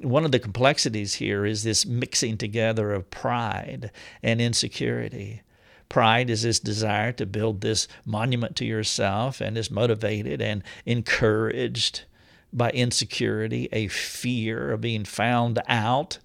One 0.01 0.25
of 0.25 0.33
the 0.33 0.39
complexities 0.39 1.15
here 1.15 1.47
is 1.47 1.63
this 1.63 1.87
mixing 1.87 2.37
together 2.37 2.93
of 2.93 3.11
pride 3.11 3.91
and 4.23 4.41
insecurity. 4.41 5.43
Pride 5.89 6.31
is 6.31 6.43
this 6.43 6.61
desire 6.61 7.13
to 7.13 7.27
build 7.27 7.61
this 7.61 7.89
monument 8.05 8.57
to 8.57 8.65
yourself 8.65 9.41
and 9.41 9.57
is 9.57 9.71
motivated 9.71 10.41
and 10.41 10.63
encouraged 10.87 12.03
by 12.53 12.71
insecurity, 12.71 13.69
a 13.73 13.89
fear 13.89 14.73
of 14.73 14.81
being 14.81 15.05
found 15.05 15.59
out. 15.69 16.19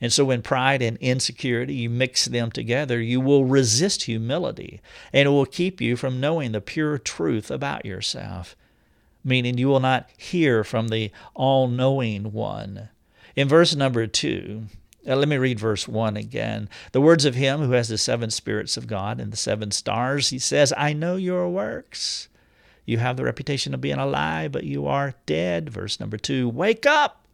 And 0.00 0.12
so, 0.12 0.24
when 0.26 0.42
pride 0.42 0.82
and 0.82 0.96
insecurity, 0.98 1.74
you 1.74 1.90
mix 1.90 2.26
them 2.26 2.50
together, 2.50 3.00
you 3.00 3.20
will 3.20 3.44
resist 3.44 4.04
humility 4.04 4.80
and 5.12 5.26
it 5.26 5.30
will 5.30 5.46
keep 5.46 5.80
you 5.80 5.96
from 5.96 6.20
knowing 6.20 6.52
the 6.52 6.60
pure 6.60 6.98
truth 6.98 7.50
about 7.50 7.84
yourself, 7.84 8.56
meaning 9.24 9.58
you 9.58 9.68
will 9.68 9.80
not 9.80 10.08
hear 10.16 10.64
from 10.64 10.88
the 10.88 11.10
all 11.34 11.68
knowing 11.68 12.32
one. 12.32 12.88
In 13.36 13.48
verse 13.48 13.74
number 13.74 14.06
two, 14.06 14.64
uh, 15.06 15.16
let 15.16 15.28
me 15.28 15.38
read 15.38 15.58
verse 15.58 15.88
1 15.88 16.16
again. 16.16 16.68
The 16.92 17.00
words 17.00 17.24
of 17.24 17.34
him 17.34 17.60
who 17.60 17.72
has 17.72 17.88
the 17.88 17.96
seven 17.96 18.30
spirits 18.30 18.76
of 18.76 18.86
God 18.86 19.20
and 19.20 19.32
the 19.32 19.36
seven 19.36 19.70
stars, 19.70 20.28
he 20.28 20.38
says, 20.38 20.74
I 20.76 20.92
know 20.92 21.16
your 21.16 21.48
works. 21.48 22.28
You 22.84 22.98
have 22.98 23.16
the 23.16 23.24
reputation 23.24 23.72
of 23.72 23.80
being 23.80 23.98
alive, 23.98 24.52
but 24.52 24.64
you 24.64 24.86
are 24.86 25.14
dead. 25.24 25.70
Verse 25.70 26.00
number 26.00 26.16
2 26.16 26.48
Wake 26.48 26.86
up 26.86 27.24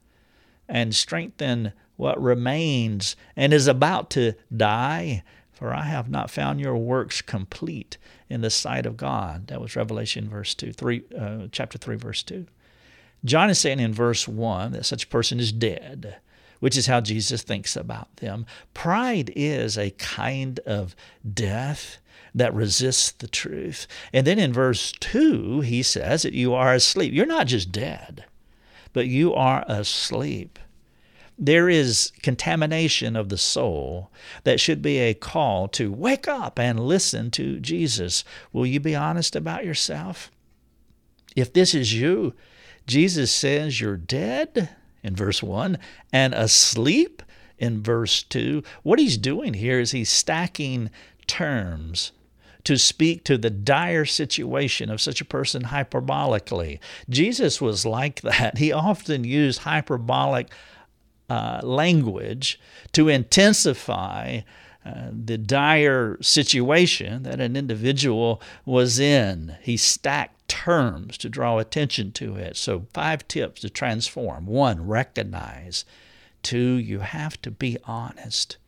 and 0.68 0.94
strengthen 0.94 1.72
what 1.96 2.22
remains 2.22 3.16
and 3.35 3.53
is 3.53 3.66
about 3.66 4.11
to 4.11 4.35
die, 4.55 5.22
for 5.56 5.74
I 5.74 5.82
have 5.82 6.08
not 6.08 6.30
found 6.30 6.60
your 6.60 6.76
works 6.76 7.20
complete 7.20 7.98
in 8.28 8.42
the 8.42 8.50
sight 8.50 8.86
of 8.86 8.96
God. 8.96 9.48
That 9.48 9.60
was 9.60 9.74
Revelation 9.74 10.28
verse 10.28 10.54
2, 10.54 10.72
3, 10.72 11.02
uh, 11.18 11.38
chapter 11.50 11.78
3, 11.78 11.96
verse 11.96 12.22
2. 12.22 12.46
John 13.24 13.50
is 13.50 13.58
saying 13.58 13.80
in 13.80 13.92
verse 13.92 14.28
1 14.28 14.72
that 14.72 14.86
such 14.86 15.04
a 15.04 15.08
person 15.08 15.40
is 15.40 15.50
dead 15.50 16.16
which 16.60 16.76
is 16.76 16.86
how 16.86 17.00
Jesus 17.00 17.42
thinks 17.42 17.76
about 17.76 18.16
them. 18.16 18.46
Pride 18.74 19.32
is 19.36 19.76
a 19.76 19.90
kind 19.92 20.60
of 20.60 20.96
death 21.34 21.98
that 22.34 22.54
resists 22.54 23.12
the 23.12 23.28
truth. 23.28 23.86
And 24.12 24.26
then 24.26 24.38
in 24.38 24.52
verse 24.52 24.92
2, 24.92 25.60
he 25.60 25.82
says 25.82 26.22
that 26.22 26.34
you 26.34 26.54
are 26.54 26.74
asleep. 26.74 27.12
You're 27.12 27.26
not 27.26 27.46
just 27.46 27.72
dead, 27.72 28.24
but 28.92 29.06
you 29.06 29.34
are 29.34 29.64
asleep. 29.68 30.58
There 31.38 31.68
is 31.68 32.12
contamination 32.22 33.14
of 33.14 33.29
the 33.29 33.37
soul 33.38 34.11
that 34.44 34.61
should 34.61 34.81
be 34.81 34.99
a 34.99 35.14
call 35.14 35.68
to 35.68 35.92
wake 35.92 36.27
up 36.27 36.59
and 36.59 36.81
listen 36.81 37.31
to 37.33 37.61
Jesus. 37.61 38.25
Will 38.53 38.66
you 38.66 38.81
be 38.81 38.94
honest 38.94 39.37
about 39.37 39.64
yourself? 39.64 40.31
If 41.35 41.53
this 41.53 41.75
is 41.75 41.92
you, 41.92 42.35
Jesus 42.87 43.31
says 43.31 43.81
you're 43.81 43.96
dead 43.99 44.70
in 45.03 45.14
verse 45.14 45.42
1 45.42 45.79
and 46.12 46.33
asleep 46.33 47.22
in 47.59 47.83
verse 47.83 48.22
2. 48.22 48.62
What 48.83 48.99
he's 48.99 49.18
doing 49.18 49.55
here 49.55 49.81
is 49.81 49.90
he's 49.90 50.11
stacking 50.11 50.90
terms 51.27 52.12
to 52.64 52.77
speak 52.77 53.22
to 53.25 53.38
the 53.38 53.51
dire 53.51 54.05
situation 54.05 54.90
of 54.90 55.01
such 55.01 55.20
a 55.20 55.25
person 55.25 55.64
hyperbolically. 55.64 56.81
Jesus 57.09 57.61
was 57.61 57.87
like 57.87 58.22
that. 58.22 58.59
He 58.59 58.72
often 58.72 59.22
used 59.22 59.61
hyperbolic 59.61 60.49
uh, 61.28 61.60
language 61.62 62.60
to 62.92 63.08
intensify 63.08 64.40
uh, 64.84 65.10
the 65.10 65.36
dire 65.36 66.16
situation 66.20 67.24
that 67.24 67.40
an 67.40 67.56
individual 67.56 68.40
was 68.64 69.00
in. 69.00 69.56
He 69.60 69.76
stacked 69.76 70.48
terms 70.48 71.18
to 71.18 71.28
draw 71.28 71.58
attention 71.58 72.12
to 72.12 72.36
it. 72.36 72.56
So, 72.56 72.86
five 72.94 73.26
tips 73.26 73.62
to 73.62 73.70
transform. 73.70 74.46
One, 74.46 74.86
recognize. 74.86 75.84
Two, 76.42 76.74
you 76.74 77.00
have 77.00 77.40
to 77.42 77.50
be 77.50 77.76
honest. 77.84 78.58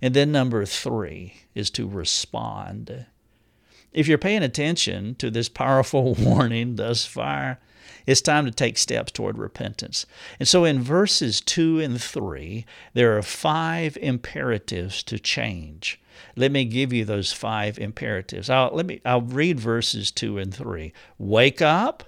And 0.00 0.14
then 0.14 0.32
number 0.32 0.64
three 0.64 1.42
is 1.54 1.68
to 1.70 1.86
respond. 1.86 3.06
If 3.92 4.08
you're 4.08 4.18
paying 4.18 4.42
attention 4.42 5.14
to 5.16 5.30
this 5.30 5.48
powerful 5.48 6.14
warning 6.18 6.76
thus 6.76 7.04
far, 7.04 7.58
it's 8.06 8.20
time 8.20 8.44
to 8.44 8.50
take 8.50 8.78
steps 8.78 9.12
toward 9.12 9.38
repentance. 9.38 10.06
And 10.38 10.48
so 10.48 10.64
in 10.64 10.82
verses 10.82 11.40
2 11.40 11.80
and 11.80 12.00
3, 12.00 12.64
there 12.92 13.16
are 13.16 13.22
five 13.22 13.96
imperatives 13.98 15.02
to 15.04 15.18
change. 15.18 16.00
Let 16.36 16.52
me 16.52 16.64
give 16.64 16.92
you 16.92 17.04
those 17.04 17.32
five 17.32 17.78
imperatives. 17.78 18.50
I'll, 18.50 18.70
let 18.72 18.86
me, 18.86 19.00
I'll 19.04 19.22
read 19.22 19.58
verses 19.58 20.10
2 20.10 20.38
and 20.38 20.54
3. 20.54 20.92
Wake 21.18 21.62
up 21.62 22.04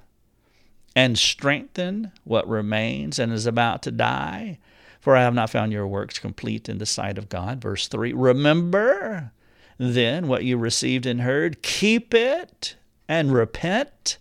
and 0.94 1.18
strengthen 1.18 2.12
what 2.24 2.48
remains 2.48 3.18
and 3.18 3.32
is 3.32 3.46
about 3.46 3.82
to 3.82 3.90
die, 3.90 4.58
for 5.00 5.16
I 5.16 5.22
have 5.22 5.34
not 5.34 5.50
found 5.50 5.72
your 5.72 5.86
works 5.86 6.18
complete 6.18 6.68
in 6.68 6.78
the 6.78 6.86
sight 6.86 7.18
of 7.18 7.28
God. 7.28 7.60
Verse 7.60 7.88
3 7.88 8.12
Remember 8.12 9.32
then 9.78 10.26
what 10.26 10.44
you 10.44 10.56
received 10.56 11.06
and 11.06 11.20
heard, 11.20 11.62
keep 11.62 12.14
it 12.14 12.76
and 13.08 13.32
repent. 13.32 14.18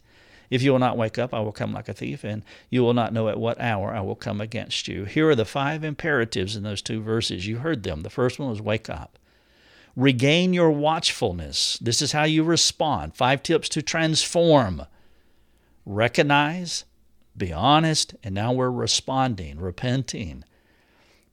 If 0.50 0.62
you 0.62 0.72
will 0.72 0.80
not 0.80 0.98
wake 0.98 1.18
up, 1.18 1.34
I 1.34 1.40
will 1.40 1.52
come 1.52 1.74
like 1.74 1.90
a 1.90 1.94
thief, 1.94 2.24
and 2.24 2.44
you 2.70 2.84
will 2.84 2.94
not 2.94 3.14
know 3.14 3.30
at 3.30 3.40
what 3.40 3.60
hour 3.60 3.94
I 3.94 4.02
will 4.02 4.16
come 4.16 4.42
against 4.42 4.88
you. 4.88 5.06
Here 5.06 5.30
are 5.30 5.36
the 5.36 5.46
five 5.46 5.84
imperatives 5.84 6.56
in 6.56 6.64
those 6.64 6.82
two 6.82 7.02
verses. 7.02 7.48
You 7.48 7.58
heard 7.58 7.84
them. 7.84 8.02
The 8.02 8.10
first 8.10 8.40
one 8.40 8.50
was 8.50 8.62
wake 8.62 8.90
up. 8.90 9.18
Regain 9.96 10.54
your 10.54 10.72
watchfulness. 10.72 11.78
This 11.80 12.02
is 12.02 12.12
how 12.12 12.24
you 12.24 12.44
respond. 12.44 13.16
Five 13.16 13.44
tips 13.44 13.70
to 13.70 13.82
transform. 13.82 14.86
Recognize, 15.86 16.84
be 17.38 17.54
honest, 17.54 18.16
and 18.24 18.36
now 18.36 18.52
we're 18.52 18.72
responding, 18.72 19.60
repenting. 19.60 20.44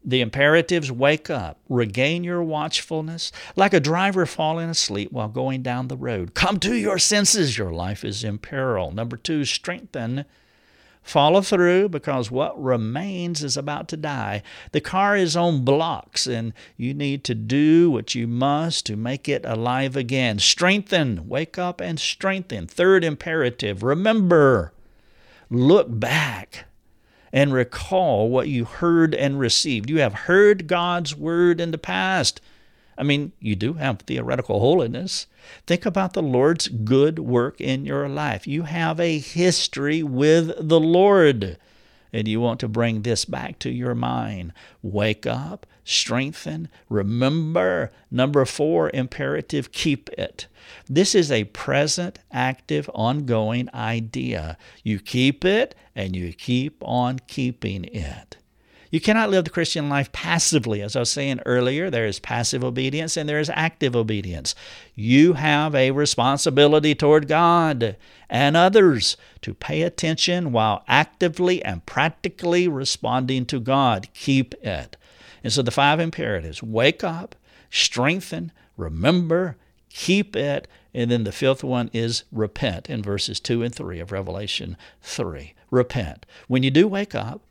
The 0.05 0.21
imperatives 0.21 0.91
wake 0.91 1.31
up, 1.31 1.59
regain 1.69 2.25
your 2.25 2.43
watchfulness, 2.43 3.31
like 3.55 3.73
a 3.73 3.81
driver 3.81 4.27
falling 4.27 4.69
asleep 4.69 5.13
while 5.13 5.29
going 5.29 5.63
down 5.63 5.89
the 5.89 5.97
road. 5.97 6.35
Come 6.35 6.59
to 6.61 6.75
your 6.75 6.99
senses, 6.99 7.57
your 7.57 7.73
life 7.73 8.05
is 8.05 8.25
in 8.25 8.39
peril. 8.39 8.91
Number 8.91 9.17
two, 9.17 9.45
strengthen. 9.45 10.25
Follow 11.03 11.41
through 11.41 11.89
because 11.89 12.31
what 12.31 12.61
remains 12.63 13.43
is 13.43 13.57
about 13.57 13.89
to 13.89 13.97
die. 13.97 14.43
The 14.71 14.81
car 14.81 15.17
is 15.17 15.37
on 15.37 15.65
blocks 15.65 16.29
and 16.29 16.53
you 16.77 16.95
need 16.95 17.25
to 17.25 17.35
do 17.35 17.91
what 17.91 18.15
you 18.15 18.29
must 18.29 18.87
to 18.87 18.97
make 18.97 19.29
it 19.29 19.45
alive 19.45 19.97
again. 19.97 20.39
Strengthen, 20.39 21.29
wake 21.29 21.59
up 21.59 21.81
and 21.81 21.99
strengthen. 21.99 22.69
Third 22.69 23.03
imperative, 23.03 23.83
remember, 23.83 24.73
look 25.51 25.87
back 25.89 26.67
and 27.33 27.53
recall 27.53 28.29
what 28.29 28.49
you 28.49 28.65
heard 28.65 29.15
and 29.15 29.39
received. 29.39 29.89
You 29.89 30.01
have 30.01 30.15
heard 30.15 30.67
God's 30.67 31.17
word 31.17 31.61
in 31.61 31.71
the 31.71 31.79
past. 31.79 32.41
I 32.99 33.03
mean, 33.03 33.33
you 33.41 33.57
do 33.57 33.75
have 33.75 34.01
theoretical 34.01 34.61
holiness. 34.61 35.27
Think 35.67 35.87
about 35.87 36.13
the 36.13 36.23
Lord's 36.23 36.69
good 36.69 37.19
work 37.19 37.61
in 37.61 37.87
your 37.87 38.09
life. 38.09 38.47
You 38.47 38.65
have 38.65 39.01
a 39.01 39.19
history 39.19 40.03
with 40.03 40.53
the 40.69 40.81
Lord, 40.81 41.57
and 42.13 42.29
you 42.29 42.41
want 42.41 42.61
to 42.61 42.69
bring 42.69 43.03
this 43.03 43.25
back 43.25 43.59
to 43.61 43.71
your 43.71 43.95
mind. 43.95 44.53
Wake 44.83 45.27
up, 45.27 45.67
strengthen, 45.85 46.69
remember. 46.89 47.91
Number 48.11 48.45
four, 48.45 48.91
imperative, 48.93 49.73
keep 49.73 50.09
it. 50.11 50.47
This 50.89 51.15
is 51.15 51.31
a 51.31 51.45
present, 51.45 52.19
active, 52.31 52.91
ongoing 52.95 53.69
idea. 53.75 54.57
You 54.83 55.01
keep 55.01 55.45
it 55.45 55.75
and 55.95 56.15
you 56.15 56.33
keep 56.33 56.77
on 56.83 57.21
keeping 57.27 57.85
it. 57.85 58.37
You 58.93 59.01
cannot 59.01 59.31
live 59.31 59.45
the 59.45 59.51
Christian 59.51 59.89
life 59.89 60.13
passively. 60.13 60.83
As 60.83 60.95
I 60.95 61.01
was 61.01 61.11
saying 61.11 61.41
earlier, 61.47 61.89
there 61.89 62.05
is 62.05 62.21
passive 62.21 62.63
obedience 62.63 63.17
and 63.17 63.27
there 63.27 63.41
is 63.41 63.51
active 63.55 63.97
obedience. 63.97 64.55
You 64.95 65.33
have 65.33 65.75
a 65.75 65.93
responsibility 65.93 66.95
toward 66.95 67.27
God 67.27 67.97
and 68.29 68.55
others 68.55 69.17
to 69.41 69.55
pay 69.55 69.81
attention 69.81 70.53
while 70.53 70.85
actively 70.89 71.65
and 71.65 71.87
practically 71.87 72.69
responding 72.69 73.47
to 73.47 73.61
God. 73.61 74.09
Keep 74.13 74.55
it. 74.63 74.99
And 75.43 75.53
so 75.53 75.63
the 75.63 75.71
five 75.71 76.01
imperatives 76.01 76.63
wake 76.63 77.03
up, 77.03 77.35
strengthen, 77.71 78.53
remember, 78.77 79.57
keep 79.89 80.37
it. 80.37 80.69
And 80.95 81.11
then 81.11 81.25
the 81.25 81.33
fifth 81.33 81.65
one 81.65 81.91
is 81.93 82.25
repent 82.31 82.91
in 82.91 83.03
verses 83.03 83.41
2 83.41 83.63
and 83.63 83.75
3 83.75 84.01
of 84.01 84.13
Revelation 84.13 84.77
3. 85.03 85.55
Repent. 85.71 86.27
When 86.49 86.63
you 86.63 86.71
do 86.71 86.87
wake 86.87 87.15
up, 87.15 87.43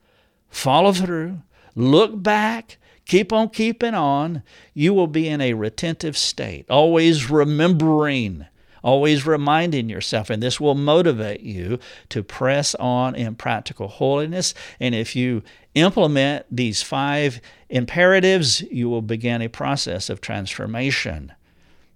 follow 0.50 0.94
through, 0.94 1.42
look 1.76 2.22
back, 2.22 2.78
keep 3.06 3.34
on 3.34 3.50
keeping 3.50 3.96
on, 3.96 4.44
you 4.74 4.94
will 4.94 5.08
be 5.08 5.28
in 5.28 5.42
a 5.42 5.54
retentive 5.54 6.18
state, 6.18 6.70
always 6.70 7.30
remembering 7.30 8.46
always 8.84 9.26
reminding 9.26 9.90
yourself, 9.90 10.30
and 10.30 10.42
this 10.42 10.60
will 10.60 10.76
motivate 10.76 11.42
you 11.42 11.80
to 12.10 12.24
press 12.24 12.76
on 12.76 13.16
in 13.16 13.36
practical 13.36 13.88
holiness. 13.88 14.54
And 14.80 14.96
if 14.96 15.16
you 15.16 15.44
implement 15.76 16.46
these 16.52 16.82
five 16.82 17.42
imperatives, 17.70 18.62
you 18.64 18.90
will 18.90 19.02
begin 19.02 19.42
a 19.42 19.48
process 19.48 20.10
of 20.10 20.22
transformation. 20.22 21.34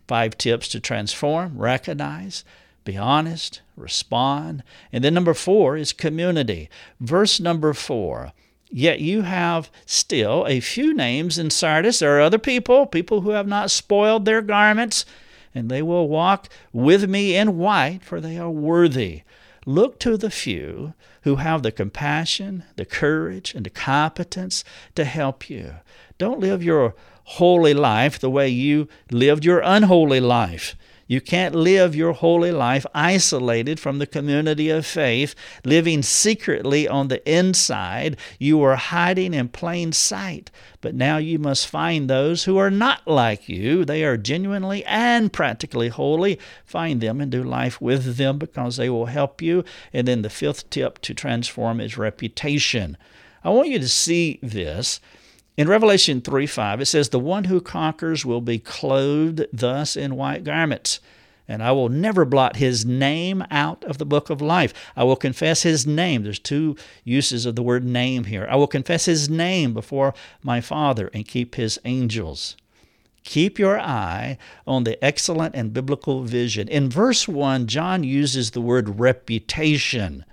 Five 0.08 0.38
tips 0.38 0.68
to 0.70 0.80
transform 0.80 1.58
recognize, 1.58 2.46
be 2.84 2.96
honest, 2.96 3.62
respond. 3.76 4.64
And 4.94 5.04
then 5.04 5.14
number 5.14 5.34
four 5.34 5.76
is 5.78 5.92
community. 5.92 6.70
Verse 7.00 7.40
number 7.40 7.74
four. 7.74 8.32
Yet 8.70 9.00
you 9.00 9.22
have 9.22 9.70
still 9.86 10.46
a 10.48 10.60
few 10.60 10.94
names 10.94 11.38
in 11.38 11.50
Sardis. 11.50 12.00
There 12.00 12.18
are 12.18 12.22
other 12.22 12.38
people, 12.38 12.86
people 12.86 13.22
who 13.22 13.30
have 13.30 13.48
not 13.48 13.72
spoiled 13.72 14.26
their 14.26 14.42
garments, 14.42 15.06
and 15.56 15.70
they 15.70 15.82
will 15.82 16.08
walk 16.08 16.50
with 16.74 17.10
me 17.10 17.36
in 17.36 17.58
white, 17.58 18.04
for 18.04 18.22
they 18.22 18.38
are 18.38 18.52
worthy. 18.52 19.24
Look 19.66 20.00
to 20.02 20.18
the 20.18 20.30
few 20.30 20.94
who 21.24 21.38
have 21.38 21.64
the 21.64 21.72
compassion, 21.72 22.64
the 22.76 22.86
courage, 22.86 23.56
and 23.56 23.66
the 23.66 23.72
competence 23.72 24.64
to 24.94 25.06
help 25.06 25.50
you. 25.50 25.76
Don't 26.20 26.40
live 26.40 26.62
your 26.62 26.94
holy 27.24 27.74
life 27.74 28.20
the 28.20 28.30
way 28.30 28.48
you 28.48 28.88
lived 29.10 29.44
your 29.44 29.62
unholy 29.62 30.20
life. 30.20 30.76
You 31.08 31.22
can't 31.22 31.54
live 31.54 31.96
your 31.96 32.14
holy 32.14 32.52
life 32.52 32.86
isolated 32.94 33.80
from 33.80 34.00
the 34.00 34.08
community 34.08 34.70
of 34.70 34.88
faith, 34.88 35.36
living 35.64 36.02
secretly 36.02 36.88
on 36.88 37.10
the 37.10 37.22
inside. 37.32 38.18
You 38.40 38.64
are 38.64 38.76
hiding 38.76 39.36
in 39.36 39.50
plain 39.50 39.92
sight. 39.92 40.50
But 40.82 40.96
now 40.96 41.18
you 41.18 41.38
must 41.38 41.68
find 41.68 42.10
those 42.10 42.46
who 42.46 42.58
are 42.58 42.72
not 42.72 43.08
like 43.08 43.48
you. 43.48 43.86
They 43.86 44.04
are 44.04 44.18
genuinely 44.18 44.84
and 44.86 45.32
practically 45.32 45.90
holy. 45.90 46.40
Find 46.66 47.02
them 47.02 47.22
and 47.22 47.32
do 47.32 47.44
life 47.44 47.80
with 47.80 48.18
them 48.18 48.40
because 48.40 48.78
they 48.78 48.90
will 48.90 49.06
help 49.06 49.44
you. 49.44 49.64
And 49.94 50.08
then 50.08 50.24
the 50.24 50.30
fifth 50.32 50.72
tip 50.72 51.00
to 51.02 51.14
transform 51.14 51.80
is 51.80 52.00
reputation. 52.00 52.98
I 53.44 53.50
want 53.50 53.70
you 53.70 53.78
to 53.78 53.88
see 53.88 54.40
this. 54.42 55.00
In 55.58 55.70
Revelation 55.70 56.20
3 56.20 56.48
5, 56.48 56.82
it 56.82 56.86
says, 56.86 57.10
The 57.10 57.20
one 57.20 57.46
who 57.46 57.62
conquers 57.62 58.26
will 58.26 58.42
be 58.42 58.60
clothed 58.60 59.46
thus 59.54 59.96
in 59.96 60.16
white 60.16 60.44
garments. 60.44 61.00
And 61.48 61.62
I 61.62 61.72
will 61.74 61.90
never 61.90 62.26
blot 62.26 62.56
his 62.56 62.86
name 62.86 63.46
out 63.52 63.84
of 63.84 64.00
the 64.00 64.06
book 64.06 64.32
of 64.32 64.42
life. 64.42 64.74
I 64.96 65.04
will 65.04 65.16
confess 65.16 65.62
his 65.62 65.86
name. 65.86 66.24
There's 66.24 66.40
two 66.40 66.76
uses 67.04 67.46
of 67.46 67.56
the 67.56 67.62
word 67.62 67.86
name 67.86 68.24
here. 68.24 68.48
I 68.50 68.56
will 68.56 68.68
confess 68.68 69.06
his 69.06 69.30
name 69.30 69.74
before 69.74 70.16
my 70.42 70.60
Father 70.60 71.10
and 71.14 71.28
keep 71.28 71.56
his 71.56 71.80
angels. 71.86 72.58
Keep 73.24 73.60
your 73.60 73.80
eye 73.80 74.38
on 74.66 74.84
the 74.84 75.04
excellent 75.04 75.56
and 75.56 75.74
biblical 75.74 76.24
vision. 76.24 76.68
In 76.68 76.90
verse 76.90 77.28
1, 77.28 77.68
John 77.68 78.04
uses 78.04 78.52
the 78.52 78.62
word 78.62 79.00
reputation. 79.00 80.26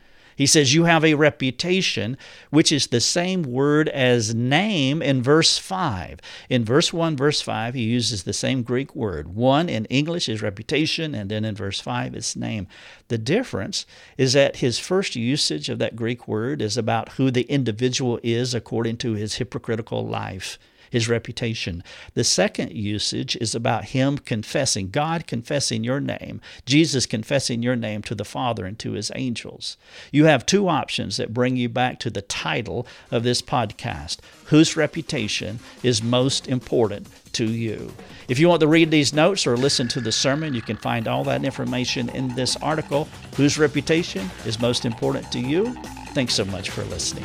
He 0.42 0.46
says, 0.46 0.74
You 0.74 0.86
have 0.86 1.04
a 1.04 1.14
reputation, 1.14 2.18
which 2.50 2.72
is 2.72 2.88
the 2.88 2.98
same 3.00 3.44
word 3.44 3.88
as 3.90 4.34
name 4.34 5.00
in 5.00 5.22
verse 5.22 5.56
5. 5.56 6.18
In 6.50 6.64
verse 6.64 6.92
1, 6.92 7.16
verse 7.16 7.40
5, 7.40 7.74
he 7.74 7.84
uses 7.84 8.24
the 8.24 8.32
same 8.32 8.64
Greek 8.64 8.92
word. 8.96 9.36
One 9.36 9.68
in 9.68 9.84
English 9.84 10.28
is 10.28 10.42
reputation, 10.42 11.14
and 11.14 11.30
then 11.30 11.44
in 11.44 11.54
verse 11.54 11.78
5, 11.78 12.16
it's 12.16 12.34
name. 12.34 12.66
The 13.06 13.18
difference 13.18 13.86
is 14.18 14.32
that 14.32 14.56
his 14.56 14.80
first 14.80 15.14
usage 15.14 15.68
of 15.68 15.78
that 15.78 15.94
Greek 15.94 16.26
word 16.26 16.60
is 16.60 16.76
about 16.76 17.10
who 17.10 17.30
the 17.30 17.42
individual 17.42 18.18
is 18.24 18.52
according 18.52 18.96
to 18.96 19.12
his 19.12 19.36
hypocritical 19.36 20.04
life 20.04 20.58
his 20.92 21.08
reputation. 21.08 21.82
The 22.12 22.22
second 22.22 22.72
usage 22.72 23.34
is 23.36 23.54
about 23.54 23.86
him 23.86 24.18
confessing, 24.18 24.90
God 24.90 25.26
confessing 25.26 25.82
your 25.82 26.00
name, 26.00 26.42
Jesus 26.66 27.06
confessing 27.06 27.62
your 27.62 27.76
name 27.76 28.02
to 28.02 28.14
the 28.14 28.26
Father 28.26 28.66
and 28.66 28.78
to 28.80 28.92
his 28.92 29.10
angels. 29.14 29.78
You 30.10 30.26
have 30.26 30.44
two 30.44 30.68
options 30.68 31.16
that 31.16 31.32
bring 31.32 31.56
you 31.56 31.70
back 31.70 31.98
to 32.00 32.10
the 32.10 32.20
title 32.20 32.86
of 33.10 33.22
this 33.22 33.40
podcast 33.40 34.18
Whose 34.46 34.76
reputation 34.76 35.60
is 35.82 36.02
most 36.02 36.46
important 36.46 37.06
to 37.32 37.50
you? 37.50 37.94
If 38.28 38.38
you 38.38 38.50
want 38.50 38.60
to 38.60 38.68
read 38.68 38.90
these 38.90 39.14
notes 39.14 39.46
or 39.46 39.56
listen 39.56 39.88
to 39.88 40.00
the 40.02 40.12
sermon, 40.12 40.52
you 40.52 40.60
can 40.60 40.76
find 40.76 41.08
all 41.08 41.24
that 41.24 41.42
information 41.42 42.10
in 42.10 42.34
this 42.34 42.54
article. 42.56 43.08
Whose 43.36 43.56
reputation 43.58 44.30
is 44.44 44.60
most 44.60 44.84
important 44.84 45.32
to 45.32 45.40
you? 45.40 45.72
Thanks 46.08 46.34
so 46.34 46.44
much 46.44 46.68
for 46.68 46.84
listening. 46.84 47.24